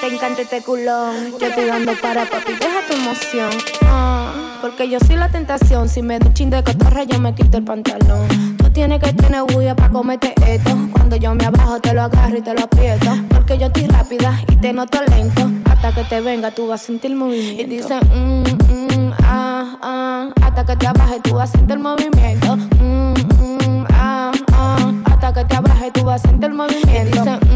te 0.00 0.06
encanta 0.06 0.42
este 0.42 0.62
culón. 0.62 1.32
Yo 1.38 1.46
estoy 1.46 1.66
dando 1.66 1.92
para 2.00 2.24
papi, 2.24 2.52
deja 2.52 2.80
tu 2.88 2.94
emoción. 2.94 3.50
Ah, 3.82 4.32
porque 4.62 4.88
yo 4.88 4.98
soy 5.00 5.16
la 5.16 5.28
tentación. 5.28 5.88
Si 5.88 6.02
me 6.02 6.18
da 6.18 6.26
un 6.26 6.32
chin 6.32 6.48
de 6.48 6.62
cotorra, 6.62 7.04
yo 7.04 7.20
me 7.20 7.34
quito 7.34 7.58
el 7.58 7.64
pantalón. 7.64 8.56
Tú 8.56 8.70
tienes 8.70 9.00
que 9.00 9.12
tener 9.12 9.42
huya 9.42 9.76
para 9.76 9.90
comerte 9.90 10.34
esto. 10.46 10.70
Cuando 10.92 11.16
yo 11.16 11.34
me 11.34 11.44
abajo, 11.44 11.80
te 11.80 11.92
lo 11.92 12.02
agarro 12.02 12.38
y 12.38 12.42
te 12.42 12.54
lo 12.54 12.60
aprieto. 12.60 13.10
Porque 13.28 13.58
yo 13.58 13.66
estoy 13.66 13.86
rápida 13.88 14.40
y 14.50 14.56
te 14.56 14.72
noto 14.72 14.98
lento. 15.02 15.50
Hasta 15.70 15.92
que 15.92 16.04
te 16.04 16.20
venga, 16.22 16.50
tú 16.50 16.68
vas 16.68 16.82
a 16.82 16.86
sentir 16.86 17.14
movimiento. 17.14 17.62
Y 17.62 17.64
dice, 17.66 18.00
mm, 18.00 18.42
mm, 18.42 19.12
ah, 19.22 19.76
ah. 19.82 20.28
Hasta 20.40 20.64
que 20.64 20.76
te 20.76 20.86
abaje, 20.86 21.20
tú 21.22 21.34
vas 21.34 21.50
a 21.50 21.58
sentir 21.58 21.78
movimiento. 21.78 22.56
Mm, 22.56 23.12
mm, 23.12 23.86
ah, 23.90 24.32
ah. 24.52 24.92
Hasta 25.04 25.32
que 25.34 25.44
te 25.44 25.56
abaje, 25.56 25.90
tú 25.90 26.04
vas 26.04 26.24
a 26.24 26.28
sentir 26.28 26.50
movimiento. 26.54 27.38
Y 27.50 27.53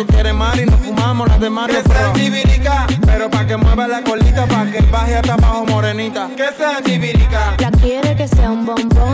tú 0.00 0.12
quieres 0.12 0.34
Mari, 0.34 0.66
nos 0.66 0.80
fumamos 0.80 1.28
las 1.28 1.40
demás 1.40 1.68
Que 1.68 1.82
sea 1.82 2.06
antibirica. 2.06 2.86
Pero 3.04 3.30
pa' 3.30 3.46
que 3.46 3.56
mueva 3.56 3.86
la 3.86 4.02
colita, 4.02 4.46
pa' 4.46 4.66
que 4.70 4.80
baje 4.82 5.16
hasta 5.16 5.34
abajo 5.34 5.66
morenita. 5.66 6.28
Que 6.36 6.48
sea 6.56 6.78
antibirica. 6.78 7.54
Ya 7.58 7.70
quiere 7.70 8.16
que 8.16 8.26
sea 8.28 8.50
un 8.50 8.64
bombón. 8.66 9.09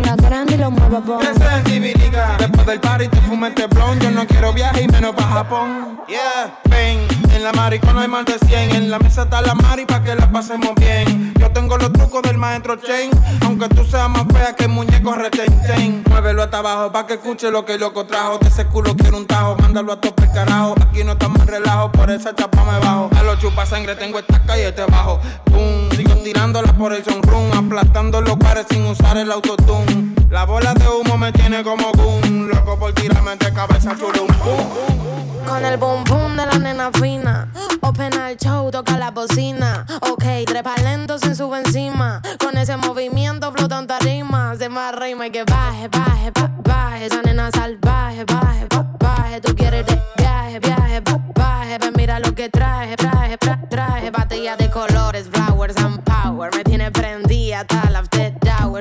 Que 0.00 0.08
lo 0.08 0.16
tenga 0.16 0.28
grande 0.28 0.54
y 0.54 0.58
lo 0.58 0.70
bon. 0.70 1.20
Antibirica. 1.50 2.36
Después 2.38 2.66
del 2.66 2.80
party 2.80 3.08
te 3.08 3.20
fumes 3.22 3.50
este 3.50 3.66
blon. 3.66 3.98
Yo 4.00 4.10
no 4.10 4.26
quiero 4.26 4.52
viaje 4.52 4.82
y 4.82 4.88
menos 4.88 5.14
pa' 5.14 5.24
Japón. 5.24 6.00
Yeah, 6.08 6.58
ven. 6.70 7.06
En 7.34 7.44
la 7.44 7.52
maricona 7.52 7.92
no 7.92 8.00
hay 8.00 8.08
más 8.08 8.24
de 8.24 8.38
100. 8.38 8.70
En 8.76 8.90
la 8.90 8.98
mesa 8.98 9.22
está 9.22 9.42
la 9.42 9.54
mari 9.54 9.84
pa' 9.84 10.02
que 10.02 10.14
la 10.14 10.30
pasemos 10.30 10.74
bien. 10.76 11.34
Yo 11.38 11.50
tengo 11.50 11.76
los 11.76 11.92
trucos 11.92 12.22
del 12.22 12.38
maestro 12.38 12.76
Chain. 12.76 13.10
Aunque 13.42 13.68
tú 13.68 13.84
seas 13.84 14.08
más 14.08 14.24
fea 14.32 14.54
que 14.54 14.64
el 14.64 14.70
muñeco 14.70 15.14
retén. 15.14 16.02
Muévelo 16.08 16.42
hasta 16.42 16.58
abajo 16.58 16.92
pa' 16.92 17.06
que 17.06 17.14
escuche 17.14 17.50
lo 17.50 17.64
que 17.64 17.74
el 17.74 17.80
loco 17.80 18.06
trajo. 18.06 18.38
De 18.38 18.48
ese 18.48 18.66
culo 18.66 18.96
quiero 18.96 19.18
un 19.18 19.26
tajo. 19.26 19.56
Mándalo 19.56 19.92
a 19.92 20.00
tope 20.00 20.28
carajo. 20.32 20.74
Aquí 20.80 21.04
no 21.04 21.12
estamos 21.12 21.40
en 21.42 21.48
relajo. 21.48 21.92
Por 21.92 22.10
esa 22.10 22.34
chapa 22.34 22.64
me 22.64 22.78
bajo. 22.78 23.10
A 23.18 23.22
los 23.22 23.38
chupa 23.38 23.66
sangre 23.66 23.96
tengo 23.96 24.18
esta 24.18 24.40
calle 24.44 24.72
te 24.72 24.84
bajo. 24.86 25.20
Pum. 25.44 25.89
Tirándola 26.24 26.72
por 26.74 26.92
el 26.92 27.04
sonrum. 27.04 27.50
Aplastando 27.56 28.20
los 28.20 28.36
pares 28.36 28.66
sin 28.70 28.86
usar 28.86 29.16
el 29.16 29.30
autotune. 29.32 30.14
La 30.30 30.44
bola 30.44 30.74
de 30.74 30.86
humo 30.88 31.16
me 31.18 31.32
tiene 31.32 31.62
como 31.62 31.90
boom. 31.92 32.48
Loco 32.48 32.78
por 32.78 32.92
tirarme 32.92 33.36
de 33.36 33.52
cabeza 33.52 33.96
churum. 33.98 34.26
Pum. 34.26 35.46
Con 35.46 35.64
el 35.64 35.76
boom 35.78 36.04
boom 36.04 36.36
de 36.36 36.46
la 36.46 36.58
nena 36.58 36.90
fina. 36.92 37.48
Open 37.80 38.14
al 38.18 38.36
show, 38.36 38.70
toca 38.70 38.96
la 38.98 39.10
bocina. 39.10 39.84
Ok, 40.02 40.24
trepa 40.46 40.74
lento 40.84 41.18
sin 41.18 41.34
sube 41.34 41.58
encima. 41.58 42.20
Con 42.38 42.56
ese 42.56 42.76
movimiento 42.76 43.50
flota 43.52 43.78
un 43.80 43.86
tarima. 43.86 44.54
Se 44.56 44.68
más 44.68 44.94
rima 44.94 45.26
y 45.26 45.30
que 45.30 45.42
baje, 45.44 45.88
baje, 45.88 46.30
ba- 46.32 46.50
baje. 46.62 47.06
Esa 47.06 47.22
nena 47.22 47.50
salvaje, 47.50 48.24
baje, 48.24 48.66
ba- 48.70 48.86
baje. 49.00 49.40
Tú 49.40 49.56
quieres 49.56 49.84
de 49.86 50.00
viaje, 50.16 50.60
viaje, 50.60 51.00
ba- 51.00 51.20
baje. 51.34 51.78
Ven, 51.78 51.92
mira 51.96 52.20
lo 52.20 52.32
que 52.34 52.48
traje, 52.48 52.94
traje, 52.96 53.36
tra- 53.38 53.68
traje. 53.68 54.10
Batalla 54.10 54.56
de 54.56 54.70
colores, 54.70 54.89
hasta 57.60 57.90
la 57.90 57.98
after. 58.00 58.30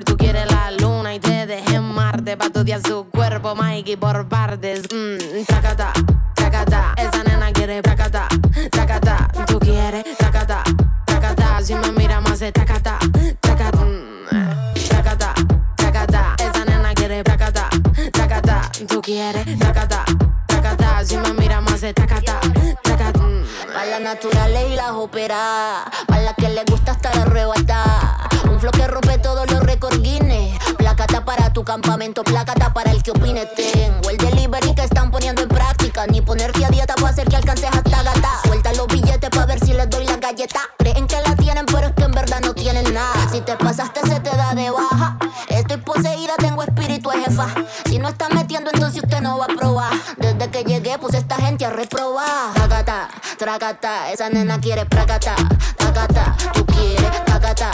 Tú 0.06 0.16
quieres 0.16 0.50
la 0.52 0.72
luna 0.72 1.14
y 1.14 1.20
te 1.20 1.46
dejé 1.46 1.76
en 1.76 1.84
Marte. 1.84 2.38
Pa' 2.38 2.46
estudiar 2.46 2.82
su 2.82 3.10
cuerpo, 3.10 3.56
Mikey, 3.56 3.96
por 3.98 4.28
partes. 4.28 4.84
Mmm, 4.94 5.44
tracata, 5.46 5.92
tracata. 6.36 6.94
Esa 6.96 7.24
nena 7.24 7.52
quiere 7.52 7.82
tracata, 7.82 8.28
tracata. 8.72 9.28
Tú 9.48 9.60
quieres 9.60 10.04
tracata, 10.18 10.64
tracata. 11.06 11.62
Si 11.62 11.76
me 11.76 11.92
mira 11.92 12.22
más 12.22 12.40
de 12.40 12.52
tracata, 12.52 12.98
tracata. 13.42 13.78
mm, 13.86 14.74
tracata. 14.88 16.36
Esa 16.38 16.66
nena 16.66 16.94
quiere 16.94 17.24
tracata, 17.24 17.70
tracata. 18.14 18.62
Tú 18.88 19.02
quieres 19.02 19.60
tracata, 19.60 20.06
tracata. 20.48 21.04
Si 21.04 21.18
me 21.18 21.34
mira 21.34 21.60
más 21.62 21.82
de 21.82 21.94
tracata, 21.94 22.40
tracata. 22.84 23.20
mm. 23.20 23.44
Pa' 23.74 23.86
las 23.86 24.02
naturales 24.02 24.72
y 24.72 24.76
las 24.76 24.92
operadas. 24.92 25.90
Pa' 26.08 26.20
las 26.20 26.36
que 26.36 26.50
les 26.50 26.66
gusta 26.66 26.92
estar 26.94 27.18
arrebatada. 27.18 28.30
Que 28.60 28.88
rompe 28.88 29.18
todos 29.20 29.50
los 29.50 29.62
récords 29.62 30.02
Guinness. 30.02 30.60
Placata 30.78 31.24
para 31.24 31.52
tu 31.54 31.64
campamento, 31.64 32.24
placata 32.26 32.74
para 32.74 32.92
el 32.92 33.02
que 33.02 33.12
opine. 33.12 33.46
Tengo 33.46 34.10
el 34.10 34.18
delivery 34.18 34.76
que 34.76 34.84
están 34.84 35.12
poniendo 35.12 35.42
en 35.42 35.48
práctica. 35.48 36.06
Ni 36.08 36.22
ponerte 36.22 36.66
a 36.66 36.70
dieta 36.70 36.94
para 36.96 37.08
hacer 37.08 37.28
que 37.30 37.38
alcances 37.38 37.70
hasta 37.72 38.04
gata. 38.04 38.30
Suelta 38.44 38.74
los 38.74 38.88
billetes 38.88 39.30
para 39.30 39.46
ver 39.46 39.60
si 39.62 39.74
les 39.74 39.90
doy 39.90 40.06
la 40.06 40.18
galleta. 40.18 40.60
Creen 40.78 41.08
que 41.08 41.16
la 41.26 41.36
tienen, 41.38 41.66
pero 41.68 41.88
es 41.88 41.94
que 41.94 42.04
en 42.04 42.12
verdad 42.12 42.42
no 42.42 42.54
tienen 42.54 42.94
nada. 42.94 43.30
Si 43.32 43.40
te 43.40 43.56
pasaste, 43.56 44.02
se 44.02 44.20
te 44.20 44.30
da 44.30 44.54
de 44.54 44.70
baja. 44.70 45.18
Estoy 45.48 45.78
poseída, 45.78 46.34
tengo 46.38 46.62
espíritu 46.62 47.10
jefa. 47.10 47.48
Si 47.86 47.98
no 47.98 48.10
está 48.10 48.28
metiendo, 48.30 48.72
entonces 48.74 49.02
usted 49.02 49.22
no 49.22 49.38
va 49.38 49.46
a 49.46 49.56
probar. 49.56 49.94
Desde 50.18 50.52
que 50.52 50.64
llegué, 50.64 51.00
puse 51.00 51.18
esta 51.18 51.36
gente 51.36 51.66
a 51.66 51.70
reprobar. 51.70 52.54
Tracata, 52.54 53.10
tracata, 53.38 54.12
esa 54.12 54.30
nena 54.30 54.60
quiere 54.60 54.86
pracata. 54.86 55.36
Tacata, 55.78 56.36
tú 56.54 56.66
quieres 56.66 57.26
tacata, 57.26 57.72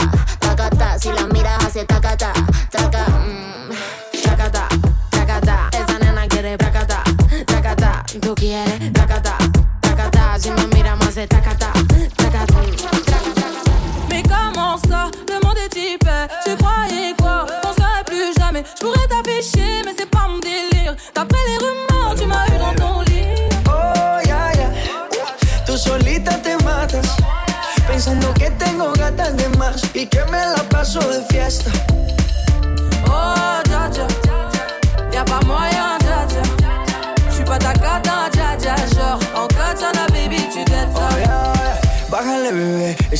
hace 1.76 1.84
tacata, 1.84 2.32
traca. 2.70 3.04
mm. 3.06 4.22
Tracata, 4.22 4.66
tracata. 5.10 5.68
Esa 5.72 5.98
nena 5.98 6.26
quiere 6.26 6.56
tracata, 6.56 7.02
tracata. 7.44 8.02
Tú 8.20 8.34
quieres 8.34 8.92
tracata, 8.92 9.36
tracata. 9.80 10.38
Si 10.38 10.50
me 10.50 10.66
mira 10.68 10.96
más 10.96 11.14
de 11.14 11.26
tracata, 11.26 11.72
tracata. 12.16 12.54
Mais 14.08 14.22
comment 14.22 14.78
ça, 14.88 15.10
le 15.28 15.38
monde 15.44 15.58
est 15.58 15.68
typé 15.68 16.28
Tu 16.44 16.56
croyais 16.56 17.14
quoi? 17.18 17.46
Qu'on 17.62 17.72
serait 17.74 18.04
plus 18.06 18.32
jamais 18.38 18.64
Je 18.74 18.80
pourrais 18.82 19.06
t'afficher 19.08 19.65
Pensando 27.96 28.34
que 28.34 28.50
tengo 28.50 28.92
gatas 28.92 29.34
de 29.38 29.48
más 29.56 29.82
y 29.94 30.04
que 30.04 30.22
me 30.26 30.36
la 30.36 30.62
paso 30.68 31.00
de 31.00 31.22
fiesta. 31.30 31.70
Oh 33.08 33.62
Y'a 33.70 33.88
dja 33.88 34.04
dja 35.14 36.44
J'suis 37.30 37.44
pas 37.46 37.58
ta 37.58 37.72
cata 37.72 38.05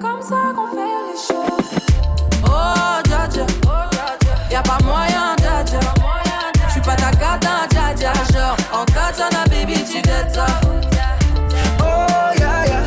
Comme 0.00 0.22
ça 0.22 0.52
qu'on 0.54 0.66
fait 0.68 0.96
les 1.08 1.18
choses. 1.28 1.70
Oh 2.44 3.00
dja 3.04 3.28
dja. 3.28 3.46
Y'a 4.50 4.62
pas 4.62 4.78
moyen 4.82 5.36
dja 5.38 5.62
dja. 5.64 5.80
J'suis 6.68 6.80
pas 6.80 6.96
ta 6.96 7.10
cata 7.10 7.66
dja 7.70 7.94
dja. 7.94 8.12
Genre 8.32 8.56
en 8.72 8.84
katana 8.86 9.44
baby 9.50 9.84
tu 9.84 10.00
ça. 10.34 10.46
Oh, 11.80 12.38
ya, 12.38 12.66
ya. 12.66 12.80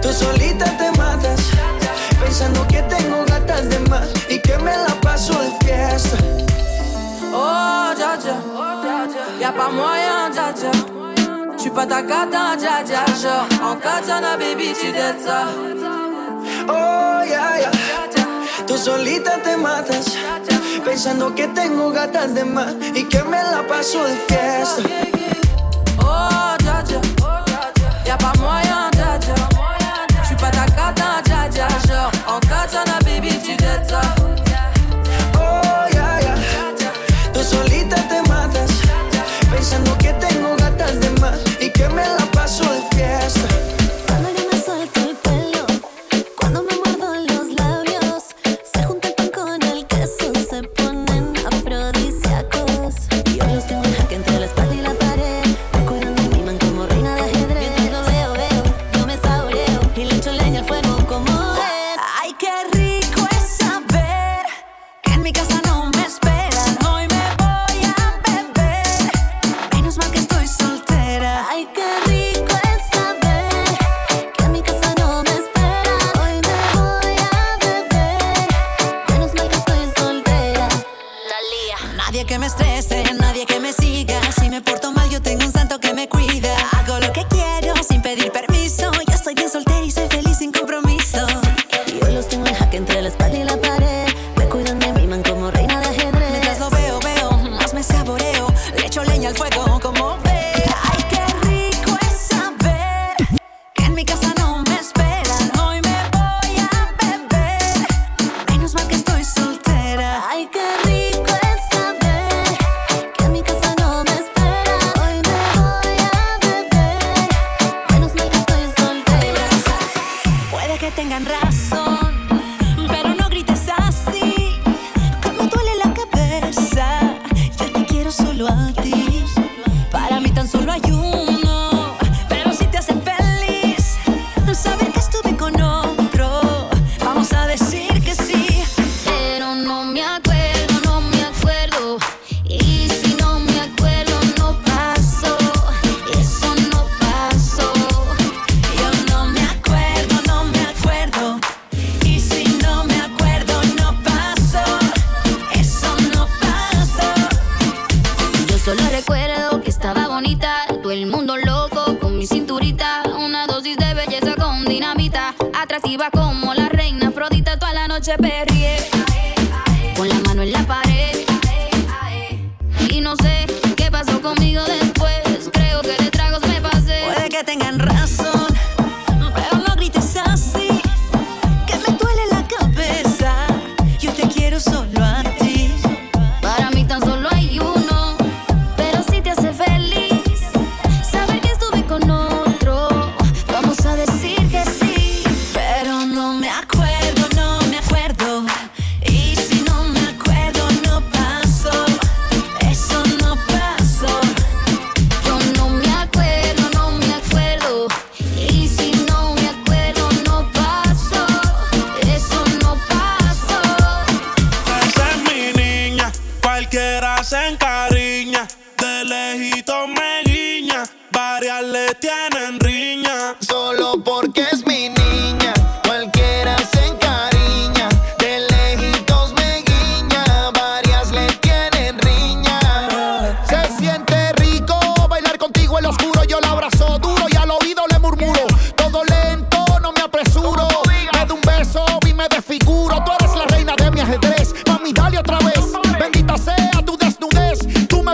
Tú 0.00 0.08
solita 0.12 0.64
te 0.64 0.90
matas. 0.98 1.40
Pensando 2.20 2.66
que 2.68 2.82
tengo 2.82 3.24
gatas 3.26 3.68
de 3.68 3.78
más 3.90 4.08
y 4.28 4.40
que 4.40 4.56
me 4.58 4.72
la 4.76 4.94
paso 5.02 5.34
de 5.34 5.50
fiesta. 5.64 6.16
Oh 7.32 7.92
dja 7.94 8.16
dja. 8.16 8.36
Y'a 9.40 9.52
pas 9.52 9.70
moyen 9.70 10.30
dja 10.32 10.52
dja. 10.52 10.70
J'suis 11.58 11.70
pas 11.70 11.86
ta 11.86 12.02
cata 12.02 12.56
dja 12.56 12.82
dja. 12.82 13.04
Genre 13.20 13.46
en 13.62 13.76
katana 13.76 14.36
baby 14.36 14.72
tu 14.72 14.92
ça 15.24 16.13
Oh, 16.68 17.22
yeah, 17.26 17.58
yeah. 17.58 17.70
Tú 18.66 18.78
solita 18.78 19.38
te 19.42 19.56
matas, 19.56 20.06
pensando 20.84 21.34
que 21.34 21.46
tengo 21.48 21.90
gatas 21.90 22.34
de 22.34 22.44
más 22.44 22.74
y 22.94 23.04
que 23.04 23.22
me 23.24 23.42
la 23.42 23.66
paso 23.66 24.04
de 24.04 24.16
fiesta. 24.28 24.82
Oh, 25.98 26.56
ya, 26.64 26.82
ya. 26.84 27.00
Y'a 28.06 28.18
pas 28.18 28.38
moyen, 28.38 28.90
ya, 28.96 29.18
ya. 29.18 29.34
J'suis 30.24 30.36
pas 30.36 30.50
ta 30.50 30.66
cata, 30.66 31.22
ya, 31.28 31.48
ya. 31.48 31.68
Genre, 31.86 32.10
en 32.28 32.40
katana, 32.48 32.98
baby, 33.04 33.30
tu 33.44 33.56
t'es 33.56 33.92
Oh, 35.36 35.86
yeah, 35.92 36.20
yeah. 36.20 36.36
Tú 37.32 37.42
solita 37.42 37.96
te 38.08 38.22
matas, 38.28 38.70
pensando 39.50 39.96
que 39.98 40.12
tengo 40.14 40.56
gatas 40.56 41.00
de 41.00 41.10
más 41.20 41.38
y 41.60 41.70
que 41.70 41.88
me 41.88 42.06
la 42.06 42.23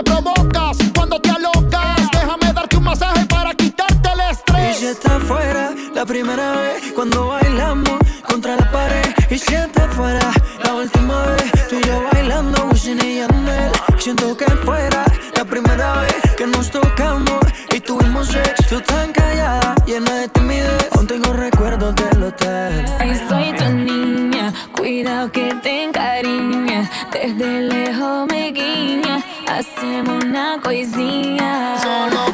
provocas 0.03 0.77
cuando 0.95 1.19
te 1.19 1.29
alocas. 1.29 2.11
Déjame 2.11 2.53
darte 2.53 2.77
un 2.77 2.83
masaje 2.83 3.25
para 3.25 3.53
quitarte 3.53 4.09
el 4.13 4.19
estrés. 4.31 4.79
Y 4.79 4.83
ya 4.83 4.91
está 4.91 5.19
fuera 5.19 5.73
la 5.93 6.05
primera 6.05 6.51
vez 6.53 6.91
cuando 6.95 7.27
bailamos 7.27 7.99
contra 8.27 8.55
la 8.55 8.71
pared. 8.71 9.13
Y 9.29 9.37
si 9.37 9.53
está 9.53 9.87
fuera 9.89 10.31
la 10.63 10.73
última 10.75 11.25
vez, 11.25 11.51
tú 11.69 11.75
y 11.75 11.83
yo 11.83 12.03
bailando, 12.11 12.65
Wisin 12.71 12.99
y 13.03 13.17
Yandel. 13.17 13.71
Siento 13.97 14.35
que 14.35 14.45
hacemos 29.81 30.23
una 30.23 30.59
coisinha. 30.61 31.75
Solo 31.81 32.30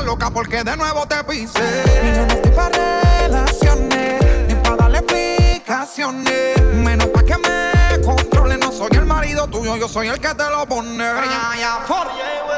loca 0.00 0.30
porque 0.30 0.62
de 0.64 0.76
nuevo 0.76 1.06
te 1.06 1.22
pisé. 1.24 1.60
Y 2.02 2.16
yo 2.16 2.26
no 2.26 2.32
estoy 2.32 2.50
pa' 2.52 2.68
relaciones, 2.68 4.46
ni 4.48 4.54
para 4.56 4.76
darle 4.76 4.98
explicaciones. 4.98 6.62
Menos 6.74 7.06
pa' 7.08 7.22
que 7.22 7.36
me 7.38 8.00
controle, 8.02 8.56
no 8.58 8.72
soy 8.72 8.90
el 8.92 9.06
marido 9.06 9.46
tuyo, 9.46 9.76
yo 9.76 9.88
soy 9.88 10.08
el 10.08 10.18
que 10.18 10.34
te 10.34 10.44
lo 10.50 10.66
pone. 10.66 11.04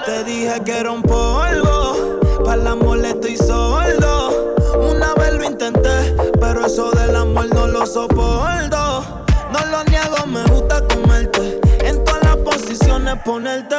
Te 0.05 0.25
dije 0.25 0.61
que 0.65 0.79
era 0.79 0.91
un 0.91 1.03
polvo, 1.03 2.19
para 2.45 2.61
el 2.61 2.67
amor 2.67 3.05
estoy 3.05 3.37
sordo. 3.37 4.55
Una 4.81 5.15
vez 5.15 5.35
lo 5.35 5.45
intenté, 5.45 6.17
pero 6.41 6.67
eso 6.67 6.91
del 6.93 7.15
amor 7.15 7.47
no 7.55 7.67
lo 7.67 7.87
soporto. 7.87 9.25
No 9.53 9.67
lo 9.71 9.85
niego, 9.85 10.27
me 10.27 10.43
gusta 10.45 10.83
comerte. 10.89 11.61
En 11.81 12.03
todas 12.05 12.23
las 12.23 12.37
posiciones 12.37 13.17
ponerte. 13.25 13.77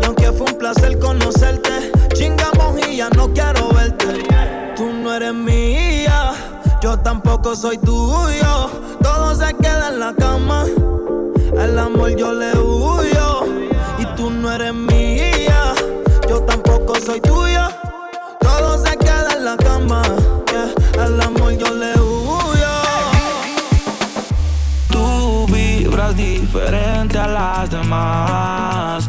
Y 0.00 0.04
aunque 0.04 0.32
fue 0.32 0.50
un 0.50 0.58
placer 0.58 0.98
conocerte, 0.98 1.92
chinga 2.14 2.51
ya 2.96 3.08
no 3.10 3.32
quiero 3.32 3.68
verte. 3.70 4.24
Tú 4.76 4.92
no 4.92 5.14
eres 5.14 5.34
mía, 5.34 6.32
yo 6.80 6.98
tampoco 6.98 7.54
soy 7.56 7.78
tuyo. 7.78 8.70
Todo 9.02 9.34
se 9.34 9.54
queda 9.54 9.88
en 9.88 10.00
la 10.00 10.14
cama, 10.14 10.64
al 11.58 11.78
amor 11.78 12.14
yo 12.16 12.32
le 12.32 12.52
huyo. 12.58 13.44
Y 13.98 14.04
tú 14.16 14.30
no 14.30 14.52
eres 14.52 14.74
mía, 14.74 15.74
yo 16.28 16.42
tampoco 16.42 16.94
soy 16.96 17.20
tuyo. 17.20 17.68
Todo 18.40 18.78
se 18.84 18.96
queda 18.96 19.36
en 19.36 19.44
la 19.44 19.56
cama, 19.56 20.02
yeah. 20.50 21.04
al 21.04 21.20
amor 21.20 21.52
yo 21.56 21.72
le 21.74 21.92
huyo. 22.00 22.72
Tú 24.90 25.46
vibras 25.52 26.16
diferente 26.16 27.18
a 27.18 27.26
las 27.26 27.70
demás 27.70 29.08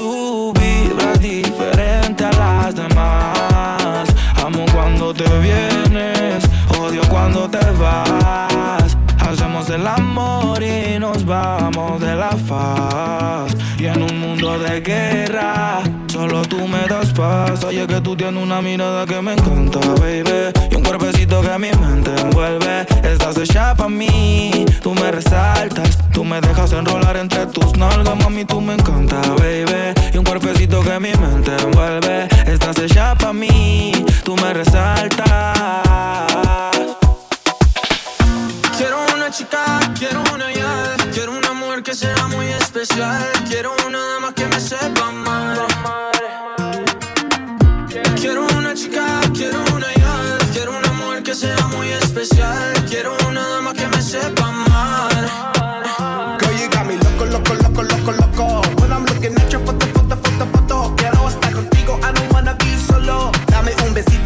Tú 0.00 0.54
vibras 0.54 1.20
diferente 1.20 2.24
a 2.24 2.32
las 2.32 2.74
demás. 2.74 4.08
Amo 4.42 4.64
cuando 4.72 5.12
te 5.12 5.28
vienes, 5.40 6.42
odio 6.80 7.02
cuando 7.10 7.46
te 7.50 7.60
vas. 7.72 8.96
Hacemos 9.18 9.68
el 9.68 9.86
amor 9.86 10.62
y 10.62 10.98
nos 10.98 11.22
vamos 11.26 12.00
de 12.00 12.16
la 12.16 12.30
faz. 12.30 13.54
Y 13.78 13.88
en 13.88 14.02
un 14.02 14.18
mundo 14.18 14.58
de 14.58 14.80
guerra, 14.80 15.82
solo 16.06 16.46
tú 16.46 16.66
me 16.66 16.86
das 16.88 17.12
paz. 17.12 17.62
Oye, 17.64 17.86
que 17.86 18.00
tú 18.00 18.16
tienes 18.16 18.42
una 18.42 18.62
mirada 18.62 19.04
que 19.04 19.20
me 19.20 19.34
encanta, 19.34 19.80
baby. 20.00 20.50
Y 20.70 20.76
un 20.76 20.82
cuerpecito 20.82 21.42
que 21.42 21.58
mi 21.58 21.72
mente 21.72 22.10
envuelve. 22.22 22.86
Estás 23.30 23.48
hecha 23.48 23.74
para 23.76 23.88
mí, 23.88 24.64
tú 24.82 24.92
me 24.92 25.12
resaltas. 25.12 25.96
Tú 26.12 26.24
me 26.24 26.40
dejas 26.40 26.72
enrolar 26.72 27.16
entre 27.16 27.46
tus 27.46 27.76
nalgas, 27.76 28.16
mami, 28.16 28.44
tú 28.44 28.60
me 28.60 28.74
encanta, 28.74 29.20
baby. 29.38 29.94
Y 30.12 30.18
un 30.18 30.24
cuerpecito 30.24 30.82
que 30.82 30.98
mi 30.98 31.12
mente 31.12 31.54
envuelve. 31.62 32.26
Estás 32.44 32.76
hecha 32.78 33.14
para 33.14 33.32
mí, 33.32 33.92
tú 34.24 34.34
me 34.34 34.52
resaltas. 34.52 35.28
Quiero 38.76 38.96
una 39.14 39.30
chica, 39.30 39.78
quiero 39.96 40.24
una 40.34 40.52
ya. 40.52 40.96
Quiero 41.14 41.30
una 41.38 41.52
mujer 41.52 41.84
que 41.84 41.94
sea 41.94 42.26
muy 42.26 42.46
especial. 42.46 43.24
Quiero 43.48 43.70
una 43.86 44.04
dama 44.14 44.34
que 44.34 44.46
me 44.46 44.58
sepa 44.58 45.06
amar. 45.06 46.19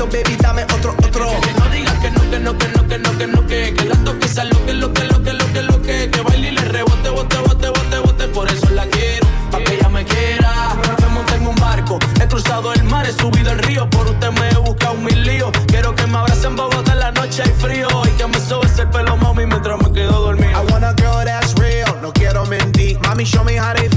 Baby, 0.06 0.36
dame 0.36 0.64
otro, 0.64 0.94
otro. 1.02 1.40
Que 1.40 1.52
no 1.52 1.68
digas 1.70 1.94
que 2.00 2.10
no, 2.10 2.30
que 2.30 2.38
no, 2.38 2.58
que 2.58 2.68
no, 2.68 2.88
que 2.88 2.98
no, 2.98 3.18
que 3.18 3.26
no, 3.26 3.46
que 3.46 3.74
Que 3.74 3.84
la 3.84 3.96
toque 4.04 4.26
esa 4.26 4.44
lo 4.44 4.64
que, 4.66 4.74
lo 4.74 4.92
que, 4.92 5.04
lo 5.04 5.22
que, 5.22 5.32
lo 5.32 5.52
que, 5.52 5.62
lo 5.62 5.82
que 5.82 6.10
Que 6.10 6.20
baile 6.22 6.48
y 6.48 6.50
le 6.52 6.62
rebote, 6.62 7.08
bote, 7.10 7.38
bote, 7.38 7.68
bote, 7.68 7.98
bote 7.98 8.28
Por 8.28 8.50
eso 8.50 8.68
la 8.70 8.86
quiero, 8.86 9.26
pa' 9.50 9.58
que 9.58 9.74
ella 9.74 9.88
me 9.88 10.04
quiera 10.04 10.76
Me 11.00 11.08
monté 11.08 11.34
en 11.34 11.46
un 11.46 11.54
barco, 11.56 11.98
he 12.20 12.26
cruzado 12.26 12.72
el 12.72 12.84
mar, 12.84 13.06
he 13.06 13.12
subido 13.12 13.52
el 13.52 13.58
río 13.58 13.88
Por 13.90 14.06
usted 14.06 14.30
me 14.32 14.48
he 14.50 14.56
buscado 14.56 14.94
mil 14.94 15.22
líos 15.22 15.50
Quiero 15.66 15.94
que 15.94 16.06
me 16.06 16.18
abracen 16.18 16.50
en 16.50 16.56
Bogotá 16.56 16.92
en 16.92 16.98
la 16.98 17.10
noche 17.12 17.42
hay 17.42 17.52
frío 17.52 17.88
Y 18.04 18.10
que 18.10 18.26
me 18.26 18.38
sobes 18.40 18.78
el 18.78 18.88
pelo, 18.88 19.16
mami, 19.16 19.46
mientras 19.46 19.80
me 19.80 19.92
quedo 19.92 20.20
dormido 20.20 20.50
I 20.50 20.72
want 20.72 20.84
a 20.84 20.94
girl 20.94 21.24
that's 21.24 21.54
real, 21.54 21.98
no 22.00 22.12
quiero 22.12 22.44
mentir. 22.46 22.98
Mami, 23.00 23.24
show 23.24 23.42
me 23.44 23.56
how 23.56 23.74
they 23.74 23.88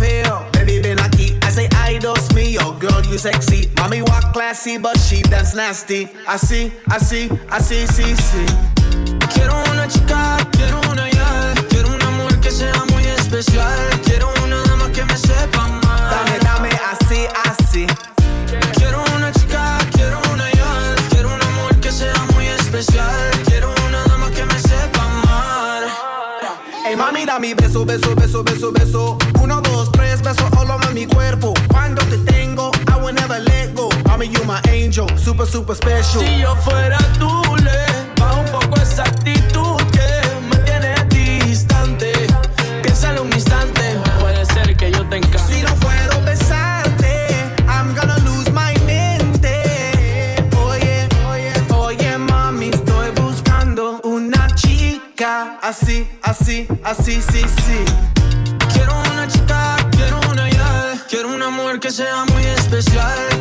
you 3.18 3.32
sexy. 3.32 3.62
Mami, 3.76 4.02
walk 4.08 4.34
classy, 4.34 4.78
but 4.78 4.98
she 5.00 5.22
dance 5.24 5.56
nasty. 5.56 6.08
Así, 6.28 6.72
así, 6.90 7.30
así, 7.50 7.88
sí, 7.88 8.16
sí. 8.16 8.46
Quiero 9.34 9.56
una 9.72 9.88
chica, 9.88 10.38
quiero 10.52 10.80
una 10.92 11.10
ya. 11.10 11.54
Quiero 11.70 11.90
una 11.94 12.10
mujer 12.12 12.40
que 12.40 12.52
sea 12.52 12.84
muy 12.92 13.04
especial. 13.06 13.80
Quiero 14.04 14.28
una 14.44 14.62
dama 14.64 14.92
que 14.92 15.04
me 15.06 15.18
sepa 15.18 15.66
amar. 15.66 16.10
Dame, 16.12 16.40
dame, 16.42 16.70
así, 16.92 17.28
así. 17.46 17.88
Quiero 18.76 19.04
una 19.16 19.32
chica, 19.32 19.78
quiero 19.94 20.20
una 20.34 20.52
ya. 20.52 20.96
Quiero 21.10 21.34
una 21.34 21.50
mujer 21.58 21.80
que 21.80 21.92
sea 21.92 22.26
muy 22.36 22.48
especial. 22.48 23.32
Quiero 23.46 23.74
una 23.88 24.04
dama 24.06 24.30
que 24.32 24.46
me 24.46 24.60
sepa 24.60 25.02
amar. 25.04 25.84
Ey, 26.86 26.96
mami, 26.96 27.26
dame 27.26 27.54
beso, 27.56 27.86
beso, 27.86 28.16
beso, 28.16 28.44
beso, 28.44 28.72
beso. 28.72 29.18
Uno, 29.42 29.62
dos, 29.62 29.92
tres, 29.92 30.22
beso 30.22 30.48
all 30.58 30.70
over 30.72 30.94
mi 30.94 31.06
cuerpo. 31.06 31.54
Super, 35.18 35.46
super 35.46 35.76
special. 35.76 36.24
Si 36.26 36.42
yo 36.42 36.56
fuera 36.56 36.98
tú, 37.20 37.30
le 37.58 37.86
bajo 38.20 38.40
un 38.40 38.48
poco 38.48 38.82
esa 38.82 39.04
actitud 39.04 39.78
que 39.92 40.08
me 40.50 40.58
tiene 40.64 40.96
distante. 41.46 42.12
Piénsalo 42.82 43.22
un 43.24 43.34
instante, 43.34 43.82
puede 44.20 44.44
ser 44.46 44.76
que 44.76 44.92
yo 44.92 45.08
te 45.08 45.18
encante. 45.18 45.38
Si 45.38 45.62
no 45.62 45.74
puedo 45.76 46.22
besarte, 46.24 47.28
I'm 47.68 47.94
gonna 47.96 48.18
lose 48.26 48.50
my 48.52 48.74
mente. 48.86 50.36
Oye, 50.66 51.08
oye, 51.30 51.54
oye, 51.76 52.18
mami, 52.18 52.70
estoy 52.70 53.12
buscando 53.12 54.00
una 54.04 54.48
chica 54.56 55.60
así, 55.62 56.08
así, 56.24 56.68
así, 56.84 57.22
sí, 57.22 57.44
sí. 57.44 57.86
Quiero 58.74 59.00
una 59.12 59.28
chica, 59.28 59.76
quiero 59.92 60.20
una 60.32 60.50
ya. 60.50 60.96
Quiero 61.08 61.30
una 61.30 61.50
mujer 61.50 61.80
que 61.80 61.92
sea 61.92 62.26
muy 62.26 62.44
especial. 62.46 63.37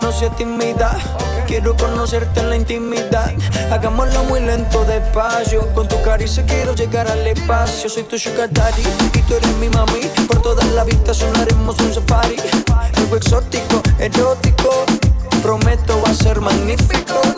no 0.00 0.12
seas 0.12 0.34
tímida. 0.36 0.96
Quiero 1.46 1.76
conocerte 1.76 2.40
en 2.40 2.50
la 2.50 2.56
intimidad. 2.56 3.32
Hagámoslo 3.70 4.24
muy 4.24 4.40
lento, 4.40 4.84
despacio. 4.84 5.66
Con 5.74 5.86
tu 5.88 6.00
caricia 6.02 6.44
quiero 6.46 6.74
llegar 6.74 7.08
al 7.08 7.26
espacio. 7.26 7.90
Soy 7.90 8.04
tu 8.04 8.18
sugar 8.18 8.48
y 9.14 9.22
tú 9.22 9.34
eres 9.34 9.56
mi 9.56 9.68
mami. 9.68 10.00
Por 10.26 10.40
toda 10.40 10.64
la 10.66 10.84
vistas 10.84 11.18
sonaremos 11.18 11.78
un 11.80 11.92
safari. 11.92 12.36
Algo 12.96 13.16
exótico, 13.16 13.82
erótico. 13.98 14.70
Prometo 15.42 16.00
va 16.02 16.10
a 16.10 16.14
ser 16.14 16.40
magnífico. 16.40 17.37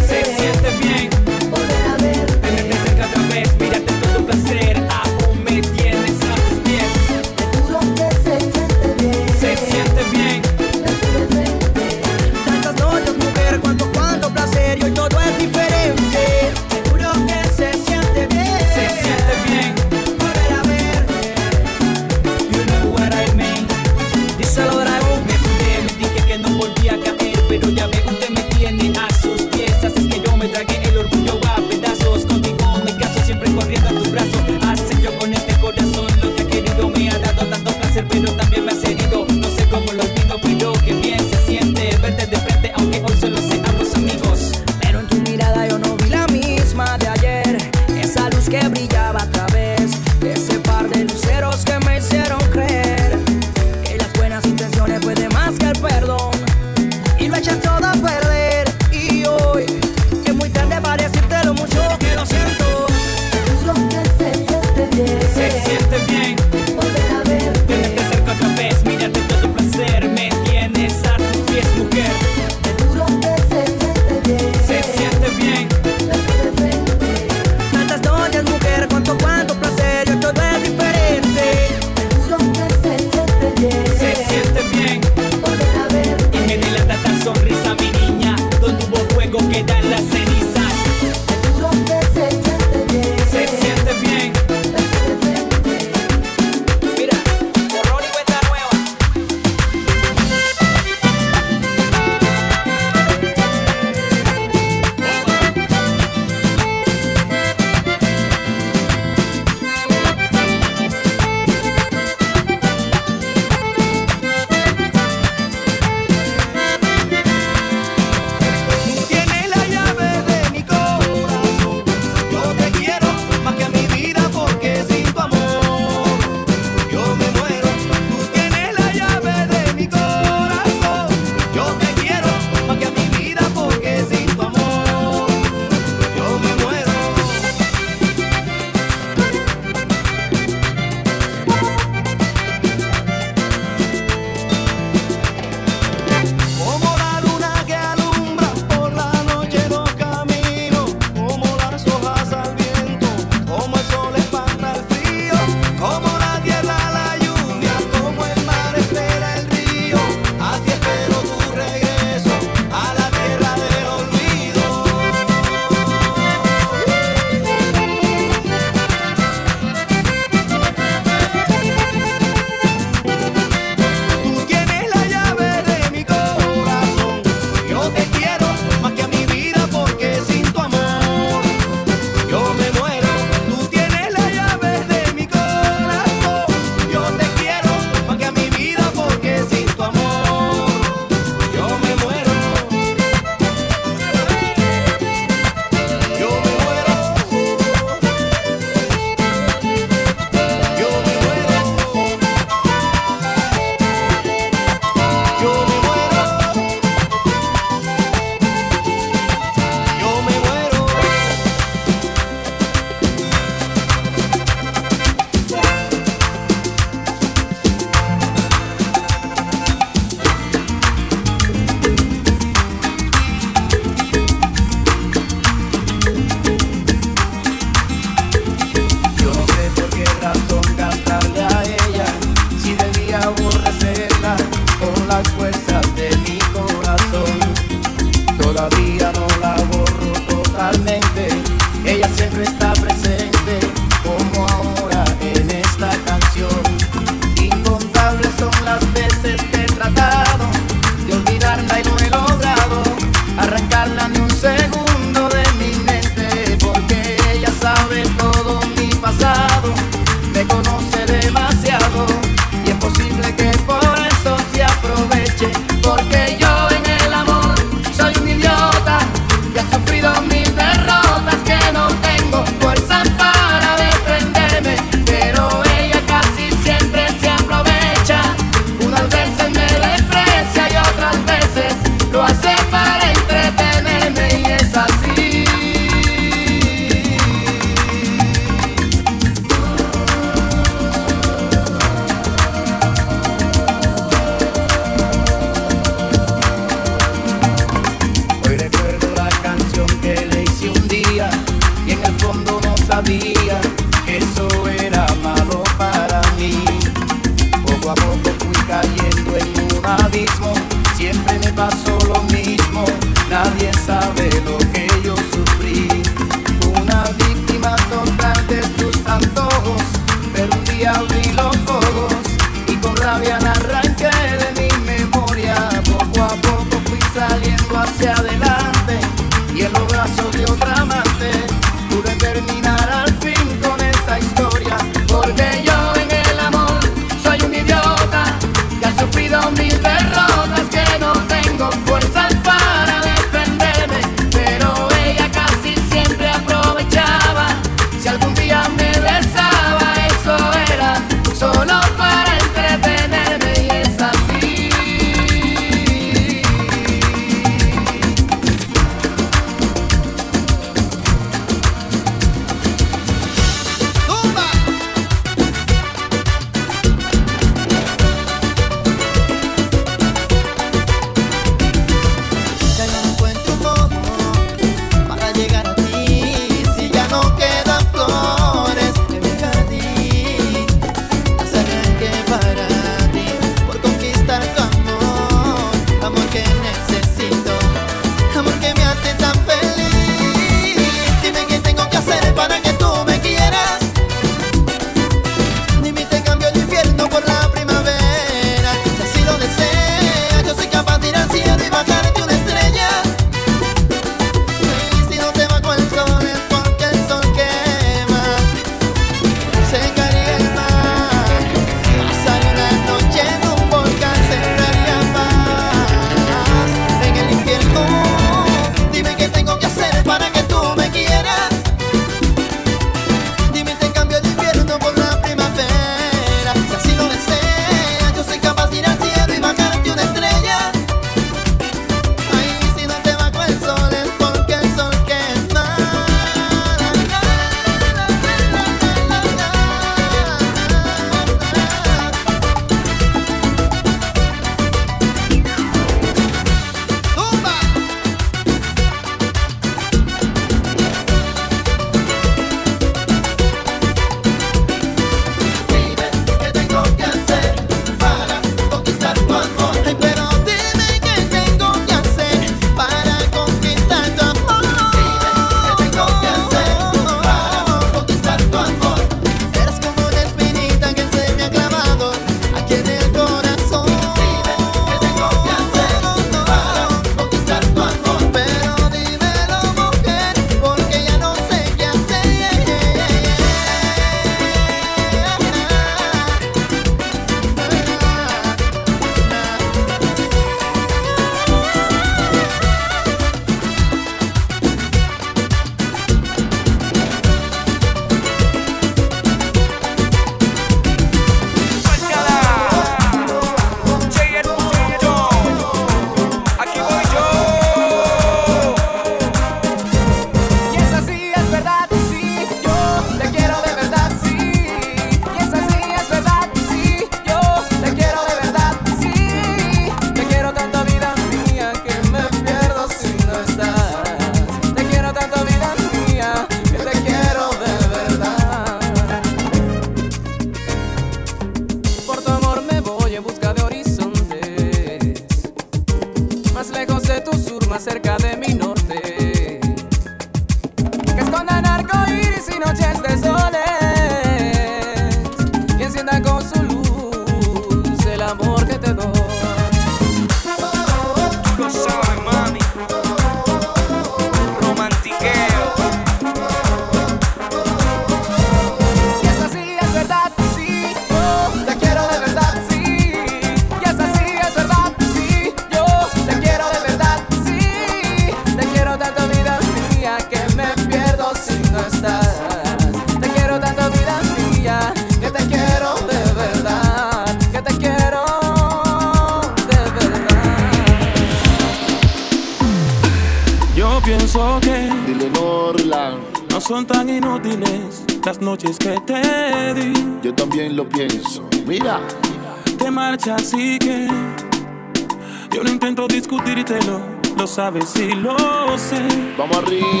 Sabes 597.71 597.95
y 597.95 598.15
lo 598.15 598.37
sé. 598.77 599.01
vamos 599.37 599.57
arriba. 599.57 600.00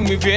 Porque 0.00 0.18
sé 0.18 0.29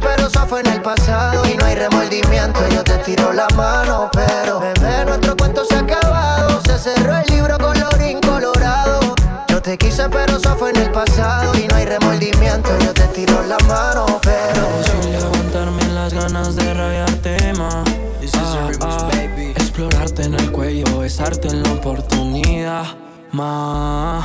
Pero 0.00 0.26
eso 0.26 0.46
fue 0.46 0.60
en 0.60 0.66
el 0.66 0.82
pasado. 0.82 1.46
Y 1.48 1.56
no 1.56 1.64
hay 1.64 1.74
remordimiento, 1.74 2.60
yo 2.68 2.82
te 2.84 2.98
tiro 2.98 3.32
la 3.32 3.48
mano. 3.56 4.10
Pero, 4.12 4.60
bebé, 4.60 5.04
nuestro 5.04 5.36
cuento 5.36 5.64
se 5.64 5.76
ha 5.76 5.80
acabado. 5.80 6.60
Se 6.62 6.78
cerró 6.78 7.16
el 7.16 7.26
libro 7.28 7.58
colorín 7.58 8.20
colorado. 8.20 9.14
Yo 9.48 9.60
te 9.62 9.76
quise, 9.78 10.08
pero 10.08 10.36
eso 10.36 10.56
fue 10.56 10.70
en 10.70 10.76
el 10.76 10.90
pasado. 10.90 11.52
Y 11.58 11.66
no 11.66 11.74
hay 11.76 11.86
remordimiento, 11.86 12.70
yo 12.80 12.92
te 12.92 13.06
tiro 13.08 13.42
la 13.44 13.58
mano. 13.66 14.06
Pero, 14.22 15.02
Sin 15.02 15.12
levantarme 15.12 15.82
las 15.94 16.12
ganas 16.12 16.56
de 16.56 16.74
rayarte 16.74 17.52
más. 17.54 17.84
Ah, 18.34 18.70
ah, 18.80 19.10
explorarte 19.56 20.24
en 20.24 20.34
el 20.34 20.50
cuello, 20.50 20.98
besarte 20.98 21.48
en 21.48 21.62
la 21.62 21.72
oportunidad. 21.72 22.84
Más. 23.32 24.15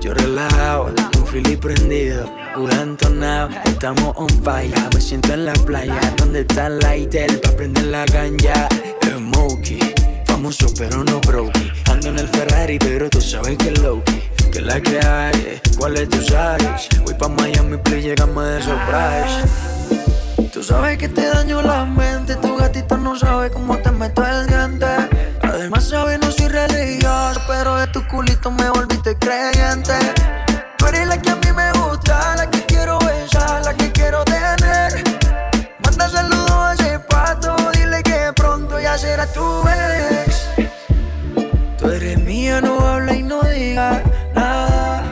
Yo 0.00 0.14
relajado, 0.14 0.94
un 1.18 1.26
freely 1.26 1.56
prendido, 1.58 2.24
un 2.56 2.72
entonado, 2.72 3.50
estamos 3.66 4.14
on 4.16 4.30
fire, 4.42 4.72
me 4.94 5.00
siento 5.00 5.34
en 5.34 5.44
la 5.44 5.52
playa, 5.52 6.00
donde 6.16 6.40
está 6.40 6.68
el 6.68 6.78
lighter, 6.78 7.38
pa' 7.42 7.50
prender 7.50 7.84
la 7.84 8.06
ganja, 8.06 8.66
Smokey, 9.02 9.78
famoso 10.24 10.72
pero 10.78 11.04
no 11.04 11.20
brokey, 11.20 11.70
ando 11.90 12.08
en 12.08 12.18
el 12.18 12.28
Ferrari 12.28 12.78
pero 12.78 13.10
tú 13.10 13.20
sabes 13.20 13.58
que 13.58 13.68
es 13.68 13.78
Loki, 13.82 14.22
que 14.50 14.62
la 14.62 14.80
que 14.80 14.98
hay, 14.98 15.60
cuál 15.76 15.98
es 15.98 16.08
tu 16.08 16.22
size, 16.22 16.88
voy 17.04 17.12
pa' 17.12 17.28
Miami, 17.28 17.76
please, 17.76 18.08
llegamos 18.08 18.42
de 18.42 18.62
surprise. 18.62 20.50
Tú 20.50 20.62
sabes 20.62 20.96
que 20.96 21.10
te 21.10 21.26
daño 21.26 21.60
la 21.60 21.84
mente, 21.84 22.36
tu 22.36 22.56
gatito 22.56 22.96
no 22.96 23.18
sabe 23.18 23.50
cómo 23.50 23.76
te 23.76 23.90
meto 23.90 24.24
el 24.26 24.46
diente. 24.46 25.13
Además 25.64 25.88
sabes 25.88 26.20
no 26.20 26.30
soy 26.30 26.48
religioso, 26.48 27.40
pero 27.48 27.76
de 27.76 27.86
tu 27.86 28.06
culito 28.06 28.50
me 28.50 28.68
volviste 28.68 29.16
creyente. 29.16 29.94
Tú 30.76 30.86
eres 30.88 31.08
la 31.08 31.16
que 31.16 31.30
a 31.30 31.36
mí 31.36 31.52
me 31.56 31.72
gusta, 31.72 32.36
la 32.36 32.50
que 32.50 32.66
quiero 32.66 32.98
besar, 32.98 33.64
la 33.64 33.72
que 33.72 33.90
quiero 33.90 34.22
tener. 34.26 35.02
Manda 35.82 36.06
saludos 36.10 36.50
a 36.50 36.74
ese 36.74 36.98
pato, 36.98 37.56
dile 37.72 38.02
que 38.02 38.30
pronto 38.36 38.78
ya 38.78 38.98
será 38.98 39.26
tu 39.32 39.64
ex. 39.66 40.50
Tú 41.78 41.88
eres 41.88 42.18
mía, 42.18 42.60
no 42.60 42.86
habla 42.86 43.14
y 43.14 43.22
no 43.22 43.40
diga 43.40 44.02
nada. 44.34 45.02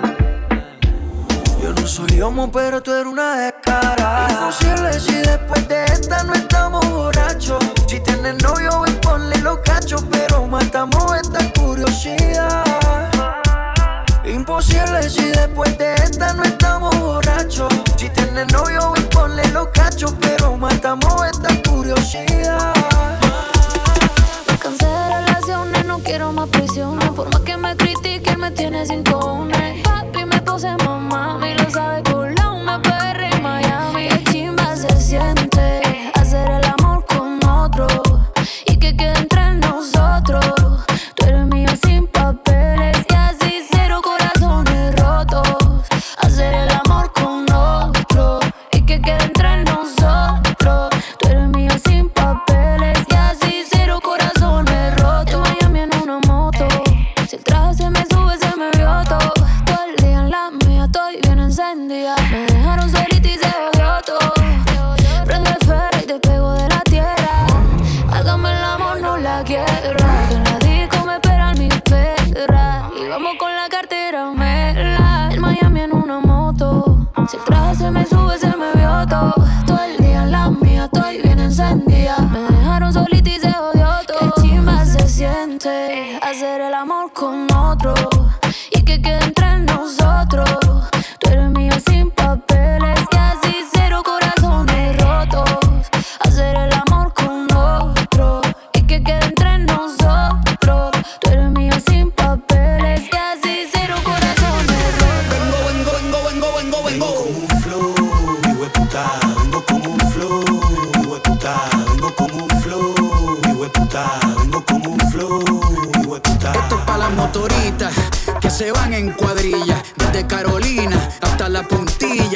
Yo 1.63 1.73
no 1.73 1.87
soy 1.87 2.21
homo, 2.21 2.53
pero 2.53 2.83
tú 2.83 2.93
eres 2.93 3.07
una 3.07 3.39
descarada. 3.39 4.29
Imposible 4.31 5.01
si 5.01 5.15
después 5.15 5.67
de 5.67 5.83
esta 5.87 6.23
no 6.25 6.35
estamos 6.35 6.87
borrachos. 6.91 7.73
Tienes 8.23 8.43
novio, 8.45 8.81
ven 8.83 9.01
ponle 9.01 9.37
los 9.39 9.59
cachos, 9.59 10.05
pero 10.11 10.47
matamos 10.47 11.17
esta 11.17 11.41
curiosidad. 11.53 12.65
Imposible 14.25 15.11
si 15.11 15.25
después 15.33 15.77
de 15.77 15.95
esta 15.95 16.33
no 16.33 16.45
estamos 16.45 16.97
borrachos. 17.01 17.73
Si 17.97 18.09
tienes 18.11 18.53
novio, 18.53 18.93
ven 18.93 19.09
ponle 19.09 19.47
los 19.49 19.69
cachos, 19.69 20.15
pero 20.21 20.57
matamos 20.57 21.27
esta 21.27 21.49
curiosidad. 21.69 22.73
Me 24.49 24.57
cansé 24.57 24.87
de 24.87 25.27
relaciones, 25.27 25.85
no 25.87 25.99
quiero 25.99 26.33
más 26.33 26.49
prisiones. 26.49 27.11
Por 27.11 27.29
más 27.33 27.41
que 27.41 27.57
me 27.57 27.77
critiquen, 27.77 28.39
me 28.39 28.53
tiene 28.53 28.87
sin 28.87 29.03
cojones. 29.03 29.83
Papi 29.83 30.25
me 30.25 30.41
puse 30.43 30.71
mamá, 30.85 31.41
y 31.43 31.61
lo 31.61 31.71
sabe 31.71 32.03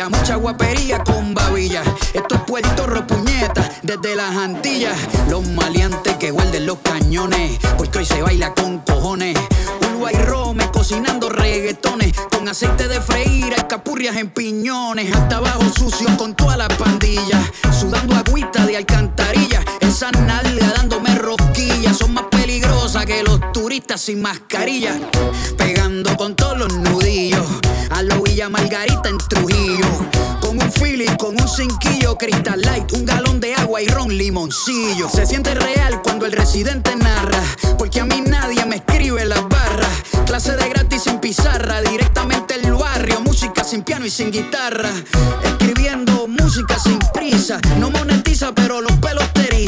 mucha 0.05 0.37
guapería 0.37 1.03
con 1.03 1.33
babilla. 1.33 1.83
Esto 2.13 2.35
es 2.35 2.41
Puerto 2.43 2.87
Rico, 2.87 3.07
puñeta, 3.07 3.69
desde 3.83 4.15
las 4.15 4.37
Antillas. 4.37 4.97
Los 5.31 5.49
maleantes 5.49 6.17
que 6.17 6.31
guarden 6.31 6.67
los 6.67 6.79
cañones, 6.79 7.59
porque 7.79 8.01
hoy 8.01 8.05
se 8.05 8.21
baila 8.21 8.53
con 8.53 8.79
cojones. 8.81 9.37
Uruguay 9.81 10.15
Rome 10.27 10.71
cocinando 10.71 11.31
reggaetones, 11.31 12.13
con 12.31 12.47
aceite 12.47 12.89
de 12.89 13.01
freír, 13.01 13.55
capurrias 13.69 14.17
en 14.17 14.29
piñones. 14.29 15.13
Hasta 15.15 15.39
abajo 15.39 15.65
sucio 15.75 16.15
con 16.19 16.35
toda 16.35 16.59
la 16.59 16.69
pandilla, 16.69 17.41
sudando 17.73 18.15
agüita 18.17 18.67
de 18.67 18.77
alcantarilla. 18.77 19.65
Esa 19.97 20.11
nalga 20.11 20.75
dándome 20.77 21.15
rosquillas, 21.15 21.97
son 21.97 22.13
más 22.13 22.25
peligrosas 22.25 23.07
que 23.07 23.23
los 23.23 23.41
turistas 23.53 23.99
sin 23.99 24.21
mascarilla. 24.21 24.95
Pegando 25.57 26.15
con 26.19 26.37
todos 26.37 26.59
los 26.59 26.71
nudillos, 26.71 27.47
a 27.89 28.03
lo 28.03 28.21
Villa 28.21 28.51
Margarita 28.51 29.09
en 29.09 29.17
Trujillo. 29.17 29.87
Con 30.43 30.63
un 30.63 30.71
feeling, 30.71 31.17
con 31.17 31.41
un 31.41 31.49
cinquillo, 31.49 32.19
Crystal 32.19 32.61
Light, 32.61 32.93
un 32.93 33.07
galón 33.07 33.41
de 33.41 33.55
agua 33.55 33.81
y 33.81 33.89
ron 33.89 34.15
limoncillo. 34.15 35.09
Se 35.09 35.25
siente 35.25 35.55
real 35.55 36.03
cuando 36.03 36.27
el 36.27 36.33
residente 36.33 36.95
narra, 36.95 37.41
porque 37.79 38.01
a 38.01 38.05
mí 38.05 38.21
nadie 38.21 38.67
me 38.67 38.77
escribe 38.77 39.25
las 39.25 39.49
barras. 39.49 39.89
Clase 40.27 40.57
de 40.57 40.69
gratis 40.69 41.05
sin 41.05 41.21
pizarra, 41.21 41.81
directamente 41.81 42.57
el 42.57 42.71
barrio, 42.75 43.23
música 43.23 43.65
sin 43.65 43.83
piano 43.83 44.05
y 44.05 44.11
sin 44.11 44.31
guitarra. 44.31 44.91
Escribiendo 45.43 46.29
música 46.29 46.79
sin 46.79 46.99
prisa, 47.15 47.59
no 47.79 47.89
monetiza, 47.89 48.55
pero 48.55 48.83
los 48.83 48.93
pelos 48.99 49.25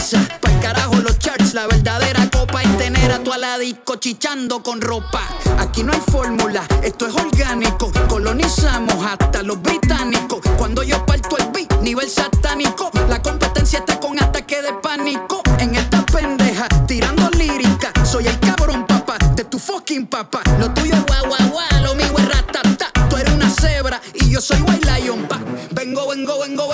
eriza. 0.08 0.38
Pa'l 0.40 0.60
carajo 0.60 0.96
los 0.96 1.18
charts, 1.18 1.54
la 1.54 1.66
verdadera 1.66 2.28
copa 2.30 2.62
es 2.62 2.78
tener 2.78 3.10
a 3.12 3.22
tu 3.22 3.32
aladico 3.32 3.96
chichando 3.96 4.62
con 4.62 4.80
ropa. 4.80 5.22
Aquí 5.58 5.82
no 5.82 5.92
hay 5.92 6.00
fórmula, 6.10 6.62
esto 6.82 7.06
es 7.06 7.14
orgánico. 7.14 7.90
Colonizamos 8.08 9.04
hasta 9.04 9.42
los 9.42 9.60
británicos. 9.60 10.40
Cuando 10.56 10.82
yo 10.82 11.04
parto 11.04 11.36
el 11.38 11.50
beat, 11.50 11.80
nivel 11.82 12.08
satánico. 12.08 12.90
La 13.08 13.22
competencia 13.22 13.80
está 13.80 13.98
con 14.00 14.20
ataque 14.22 14.62
de 14.62 14.72
pánico. 14.74 15.42
En 15.58 15.74
esta 15.74 16.04
pendeja, 16.06 16.68
tirando 16.86 17.30
lírica. 17.30 17.92
Soy 18.04 18.26
el 18.26 18.38
cabrón, 18.40 18.86
papá, 18.86 19.18
de 19.34 19.44
tu 19.44 19.58
fucking 19.58 20.06
papá. 20.06 20.40
Lo 20.58 20.70
tuyo 20.72 20.94
es 20.94 21.06
guau, 21.06 21.26
guau, 21.50 21.82
lo 21.82 21.94
mío 21.94 22.12
es 22.18 22.28
ratata. 22.28 22.90
Tú 23.08 23.16
eres 23.16 23.32
una 23.34 23.50
cebra 23.50 24.00
y 24.14 24.30
yo 24.30 24.40
soy 24.40 24.60
white 24.62 24.86
lion, 24.86 25.26
pa. 25.26 25.38
Vengo, 25.72 26.08
vengo, 26.08 26.38
vengo, 26.40 26.67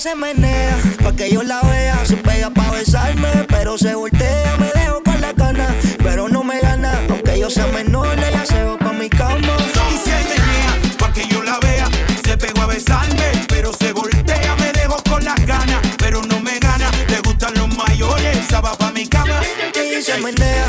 se 0.00 0.14
menea, 0.14 0.78
pa' 1.04 1.12
que 1.12 1.30
yo 1.30 1.42
la 1.42 1.60
vea, 1.60 1.98
se 2.06 2.16
pega 2.16 2.48
pa' 2.48 2.70
besarme, 2.70 3.44
pero 3.48 3.76
se 3.76 3.94
voltea, 3.94 4.56
me 4.58 4.70
dejo 4.80 5.02
con 5.02 5.20
la 5.20 5.34
gana, 5.34 5.74
pero 6.02 6.26
no 6.26 6.42
me 6.42 6.58
gana, 6.58 6.98
aunque 7.10 7.38
yo 7.38 7.50
sea 7.50 7.66
menor, 7.66 8.18
ella 8.18 8.46
se 8.46 8.64
va 8.64 8.78
pa' 8.78 8.94
mi 8.94 9.10
cama. 9.10 9.56
Y 9.92 9.98
se 9.98 10.16
menea, 10.30 10.96
pa' 10.98 11.12
que 11.12 11.26
yo 11.28 11.42
la 11.42 11.58
vea. 11.58 11.86
Se 12.24 12.38
pegó 12.38 12.62
a 12.62 12.66
besarme, 12.66 13.44
pero 13.48 13.74
se 13.74 13.92
voltea. 13.92 14.56
Me 14.56 14.72
dejo 14.72 15.02
con 15.02 15.22
las 15.22 15.44
ganas, 15.44 15.80
pero 15.98 16.22
no 16.22 16.40
me 16.40 16.58
gana. 16.58 16.90
Le 17.08 17.20
gustan 17.20 17.52
los 17.56 17.68
mayores, 17.76 18.38
esa 18.38 18.62
va 18.62 18.72
pa' 18.78 18.92
mi 18.92 19.06
cama. 19.06 19.42
Ella 19.74 20.00
se 20.00 20.18
menea, 20.18 20.64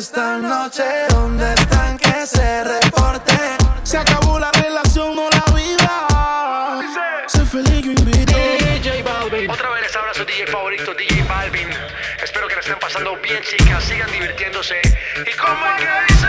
esta 0.00 0.38
noche, 0.38 0.82
¿dónde 1.10 1.52
están 1.52 1.98
que 1.98 2.26
se 2.26 2.64
reporten? 2.64 3.58
Se 3.82 3.98
acabó 3.98 4.38
la 4.38 4.50
relación, 4.52 5.14
no 5.14 5.28
la 5.28 5.44
vida. 5.52 6.78
Sé 7.26 7.44
feliz, 7.44 7.82
yo 7.84 7.92
invito. 7.92 8.32
DJ 8.32 9.02
Balvin. 9.02 9.50
Otra 9.50 9.68
vez 9.68 9.82
les 9.82 9.94
habla 9.94 10.14
su 10.14 10.24
DJ 10.24 10.46
favorito, 10.46 10.94
DJ 10.94 11.22
Balvin. 11.24 11.68
Espero 12.24 12.48
que 12.48 12.54
la 12.54 12.60
estén 12.60 12.78
pasando 12.80 13.14
bien, 13.22 13.42
chicas. 13.42 13.84
Sigan 13.84 14.10
divirtiéndose. 14.10 14.80
¿Y 14.80 15.36
cómo 15.36 15.66
es 15.66 15.82
que 15.82 15.90
dice? 16.14 16.28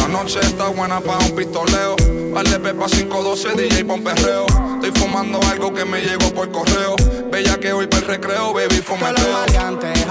La 0.00 0.08
noche 0.08 0.40
está 0.40 0.66
buena 0.70 1.00
para 1.00 1.18
un 1.24 1.36
pistoleo. 1.36 1.94
De 2.40 2.58
pepa 2.58 2.86
512, 2.86 3.52
DJ 3.54 3.84
pa' 3.84 3.94
un 3.94 4.02
perreo. 4.02 4.46
Estoy 4.82 4.90
fumando 5.00 5.40
algo 5.50 5.72
que 5.72 5.84
me 5.84 6.00
llegó 6.00 6.34
por 6.34 6.50
correo. 6.50 6.96
Bella 7.30 7.58
que 7.58 7.72
hoy 7.72 7.86
para 7.86 8.02
el 8.02 8.08
recreo, 8.08 8.52
baby, 8.52 8.82
fumeteo 8.82 9.44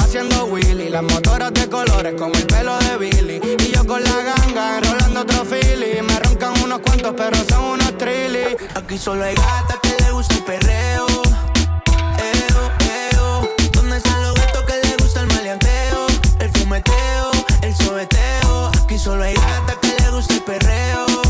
haciendo 0.10 0.45
Willy. 0.45 0.90
Las 0.90 1.03
motoras 1.03 1.53
de 1.53 1.69
colores 1.69 2.15
con 2.15 2.36
el 2.36 2.48
pelo 2.48 2.77
de 2.80 2.98
Billy. 2.98 3.40
Y 3.60 3.72
yo 3.72 3.86
con 3.86 4.03
la 4.03 4.23
ganga 4.23 4.80
enrolando 4.80 5.22
otro 5.22 5.45
Philly. 5.45 6.02
Me 6.02 6.19
roncan 6.19 6.53
unos 6.64 6.80
cuantos 6.80 7.14
pero 7.15 7.38
son 7.48 7.64
unos 7.76 7.95
trilly. 7.98 8.57
Aquí 8.73 8.98
solo 8.98 9.23
hay 9.23 9.36
gatas 9.36 9.77
que 9.84 10.03
le 10.03 10.11
gusta 10.11 10.34
el 10.34 10.44
perreo. 10.44 11.06
Eo, 12.18 12.72
eo. 13.14 13.49
¿Dónde 13.72 13.98
están 13.98 14.23
los 14.23 14.34
gatos 14.34 14.64
que 14.64 14.88
le 14.88 14.95
gusta 14.98 15.22
el 15.22 15.27
maleanteo? 15.27 16.07
El 16.40 16.49
fumeteo, 16.53 17.31
el 17.61 17.76
sobeteo. 17.76 18.72
Aquí 18.84 18.98
solo 18.98 19.23
hay 19.23 19.36
gatas 19.36 19.77
que 19.80 19.95
le 20.02 20.10
gusta 20.10 20.34
el 20.34 20.41
perreo. 20.41 21.28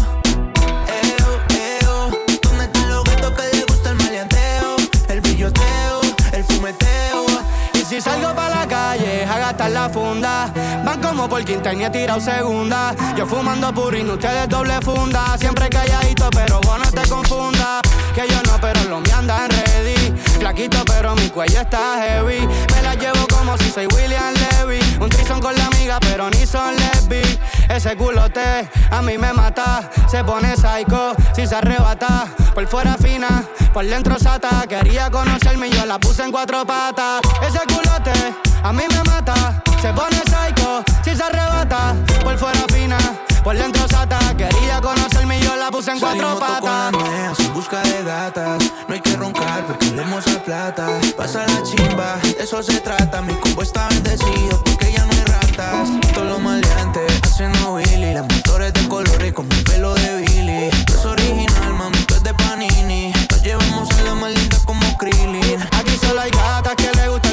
si 7.89 7.99
salgo 7.99 8.35
pa' 8.35 8.49
la 8.49 8.67
calle 8.67 9.25
a 9.25 9.39
gastar 9.39 9.71
la 9.71 9.89
funda. 9.89 10.51
Van 10.85 11.01
como 11.01 11.27
por 11.27 11.43
quinta 11.43 11.73
y 11.73 11.83
he 11.83 11.89
tirado 11.89 12.19
segunda. 12.19 12.95
Yo 13.17 13.25
fumando 13.25 13.73
purín, 13.73 14.07
ustedes 14.11 14.47
doble 14.47 14.79
funda. 14.81 15.35
Siempre 15.39 15.69
calladito, 15.69 16.29
pero 16.29 16.61
vos 16.61 16.77
no 16.77 16.91
te 16.91 17.09
confunda. 17.09 17.81
Que 18.13 18.27
yo 18.27 18.39
no, 18.43 18.61
pero 18.61 18.83
lo 18.83 18.99
me 19.01 19.11
andan 19.11 19.49
ready. 19.49 20.13
Flaquito, 20.37 20.85
pero 20.85 21.15
mi 21.15 21.29
cuello 21.29 21.61
está 21.61 21.97
heavy. 21.99 22.47
Me 22.75 22.81
la 22.83 22.93
llevo 22.93 23.18
como 23.39 23.57
si 23.57 23.71
soy 23.71 23.87
William 23.95 24.33
Levy. 24.33 24.79
Un 24.99 25.09
trison 25.09 25.39
con 25.39 25.55
la 25.55 25.65
amiga, 25.65 25.97
pero 26.01 26.29
ni 26.29 26.45
son 26.45 26.75
lesbi. 26.75 27.21
Ese 27.69 27.95
culote 27.95 28.69
a 28.91 29.01
mí 29.01 29.17
me 29.17 29.33
mata. 29.33 29.89
Se 30.07 30.23
pone 30.23 30.55
psycho 30.55 31.15
si 31.33 31.47
se 31.47 31.55
arrebata. 31.55 32.27
Por 32.53 32.67
fuera 32.67 32.95
fina, 32.97 33.43
por 33.73 33.85
dentro 33.85 34.19
sata. 34.19 34.65
Quería 34.67 35.09
conocerme 35.09 35.67
y 35.67 35.71
yo 35.71 35.85
la 35.85 35.99
puse 35.99 36.23
en 36.23 36.31
cuatro 36.31 36.65
patas. 36.65 37.21
Ese 37.41 37.59
culote 37.73 38.13
a 38.61 38.73
mí 38.73 38.83
me 38.89 39.03
mata. 39.03 39.63
Se 39.81 39.93
pone 39.93 40.17
psycho 40.17 40.83
si 41.03 41.15
se 41.15 41.23
arrebata. 41.23 41.95
Por 42.23 42.37
fuera 42.37 42.65
fina 42.69 42.97
por 43.43 43.57
dentro 43.57 43.87
sata, 43.87 44.19
quería 44.35 44.81
conocerme 44.81 45.39
y 45.39 45.41
yo 45.41 45.55
la 45.55 45.71
puse 45.71 45.91
en 45.91 45.99
cuatro 45.99 46.37
patas. 46.39 47.39
En 47.39 47.53
busca 47.53 47.81
de 47.81 48.03
gatas, 48.03 48.63
no 48.87 48.93
hay 48.93 48.99
que 48.99 49.15
roncar 49.15 49.65
porque 49.65 49.91
le 49.91 50.01
a 50.01 50.43
plata. 50.43 50.87
Pasa 51.15 51.45
la 51.47 51.63
chimba, 51.63 52.17
de 52.17 52.43
eso 52.43 52.61
se 52.61 52.79
trata. 52.81 53.21
Mi 53.21 53.33
cubo 53.35 53.61
está 53.61 53.87
bendecido 53.89 54.61
porque 54.63 54.91
ya 54.91 55.05
no 55.05 55.11
hay 55.11 55.23
ratas. 55.23 55.89
Todo 56.13 56.25
lo 56.25 56.39
maleante, 56.39 56.99
haciendo 57.23 57.75
Billy. 57.75 58.13
Las 58.13 58.23
motores 58.23 58.73
de 58.73 58.87
color 58.87 59.25
y 59.25 59.31
con 59.31 59.47
mi 59.47 59.55
pelo 59.63 59.93
de 59.95 60.17
Billy. 60.17 60.69
No 60.89 60.95
es 60.95 61.05
original, 61.05 61.73
mami, 61.73 61.97
tú 61.99 62.15
es 62.15 62.23
de 62.23 62.33
Panini. 62.33 63.13
Nos 63.31 63.41
llevamos 63.41 63.89
a 63.91 64.01
la 64.01 64.15
maldita 64.15 64.57
como 64.65 64.97
Krillin. 64.97 65.61
Aquí 65.71 65.97
solo 66.01 66.21
hay 66.21 66.31
gatas 66.31 66.75
que 66.75 66.91
le 66.91 67.09
gustan 67.09 67.28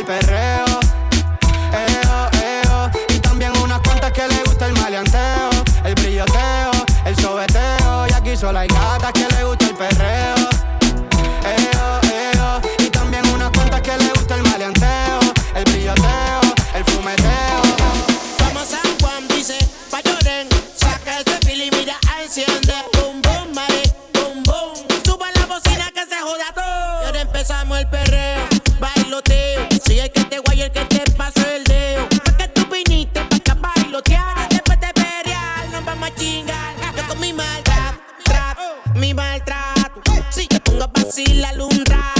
fácil 41.07 41.45
alumbrar. 41.45 42.16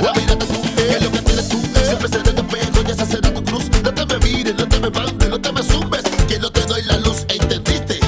para 0.00 0.12
ver 0.12 0.30
a. 0.30 0.36
Que 0.36 1.00
lo 1.00 1.10
que 1.10 1.18
tienes 1.22 1.48
tú 1.48 1.58
siempre 1.84 2.08
se 2.08 2.18
te 2.18 2.30
espejo 2.30 2.82
y 2.86 2.90
esa 2.90 3.06
será 3.06 3.32
tu 3.32 3.44
cruz. 3.44 3.64
No 3.82 3.92
te 3.94 4.06
me 4.06 4.18
mires, 4.18 4.54
no 4.54 4.66
te 4.66 4.80
me 4.80 4.90
mandes, 4.90 5.28
no 5.28 5.40
te 5.40 5.52
me 5.52 5.62
zumbes. 5.62 6.02
Que 6.28 6.38
no 6.38 6.50
te 6.50 6.60
doy 6.62 6.82
la 6.82 6.98
luz, 6.98 7.24
¿entendiste? 7.28 8.00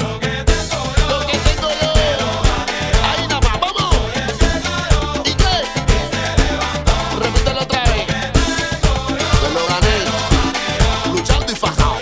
Lo 0.00 0.18
que 0.20 0.28
tengo 0.44 0.80
yo, 0.96 1.08
lo 1.08 1.26
que 1.26 1.38
tengo 1.38 1.68
yo. 1.82 1.90
Ahí 3.08 3.26
nada 3.28 3.40
más, 3.40 3.60
vamos. 3.60 3.94
¿Y 5.24 5.32
qué? 5.32 5.54
Repítelo 7.20 7.60
otra 7.62 7.82
vez. 7.84 8.06
Lo 9.54 9.62
gané. 9.72 9.96
Luchando 11.12 11.52
y 11.52 11.56
fajado. 11.56 11.96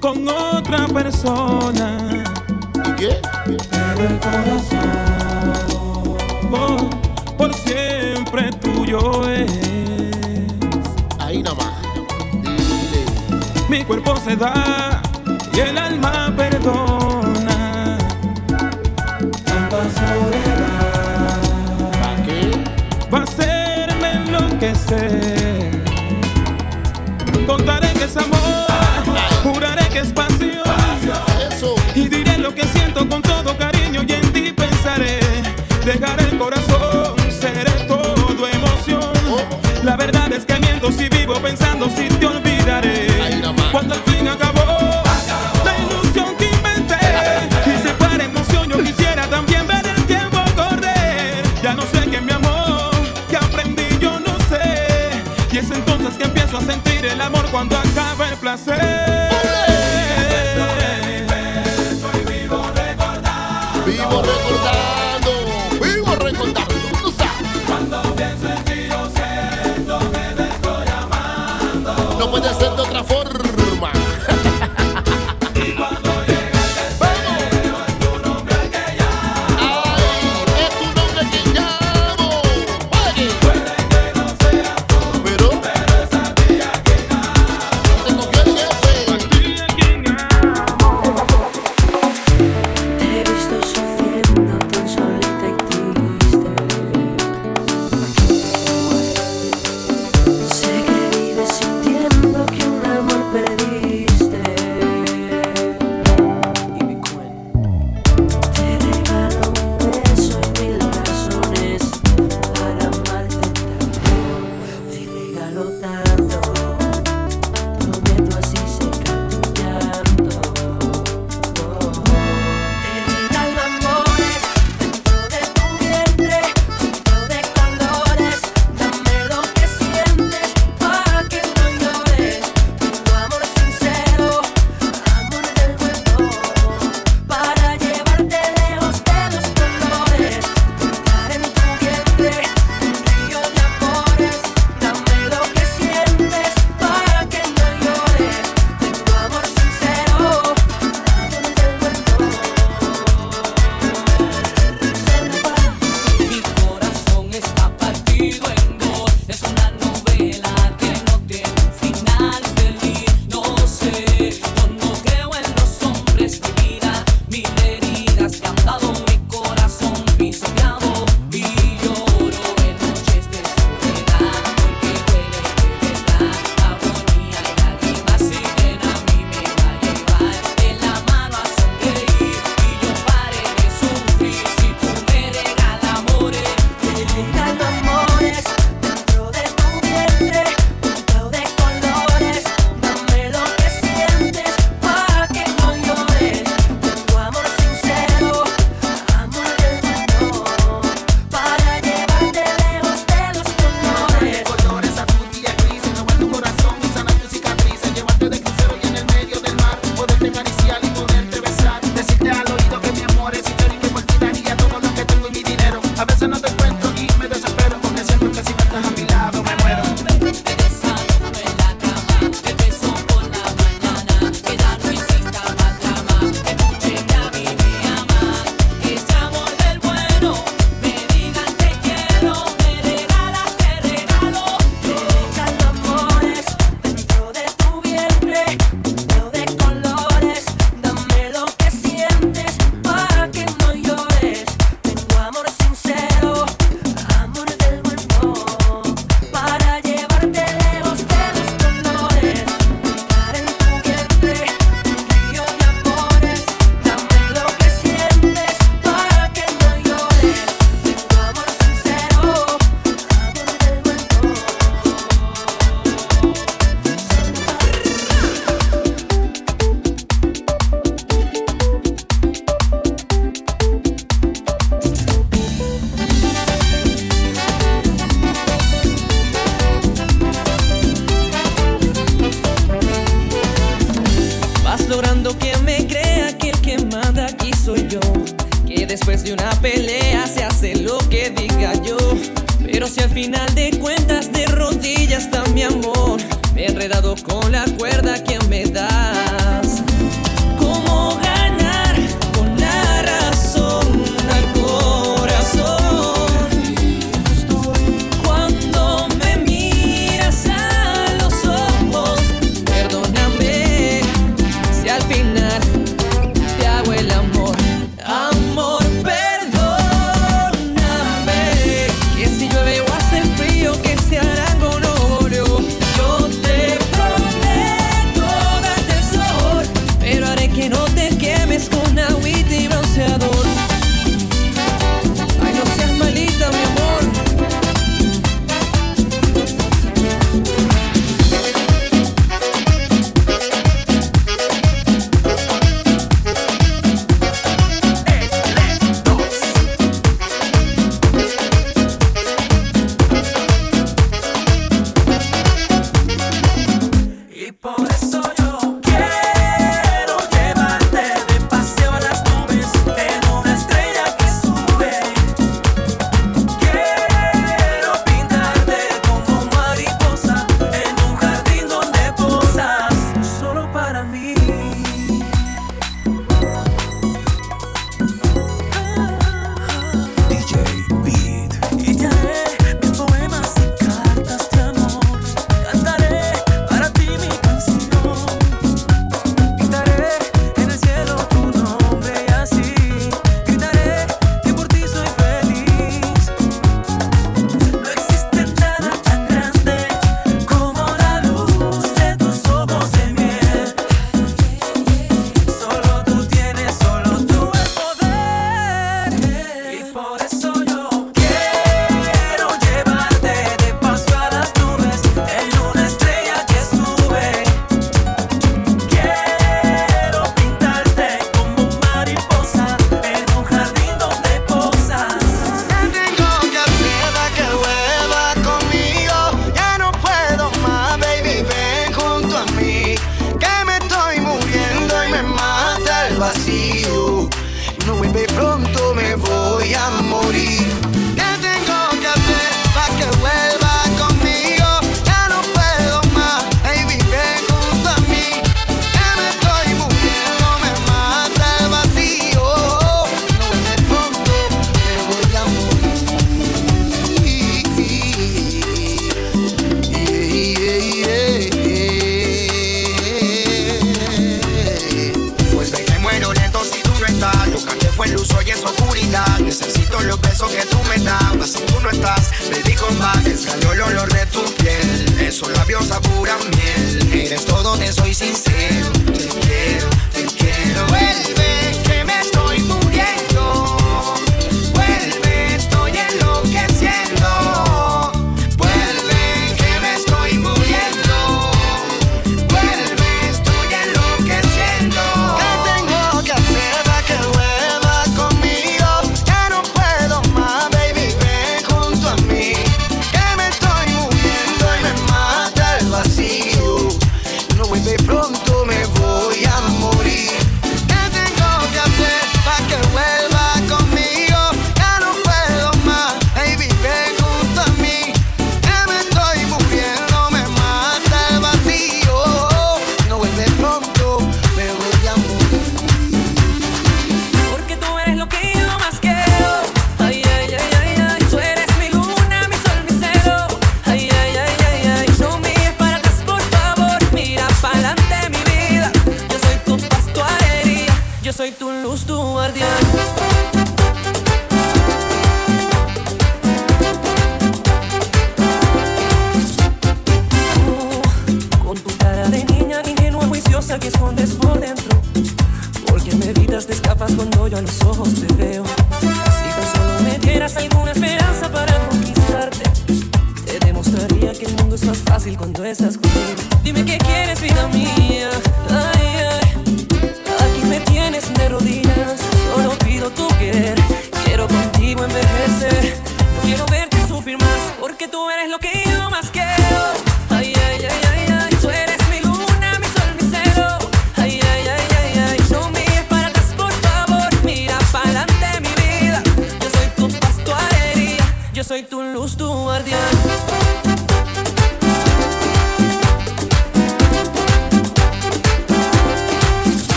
con 0.00 0.28
otra 0.28 0.86
persona. 0.88 1.59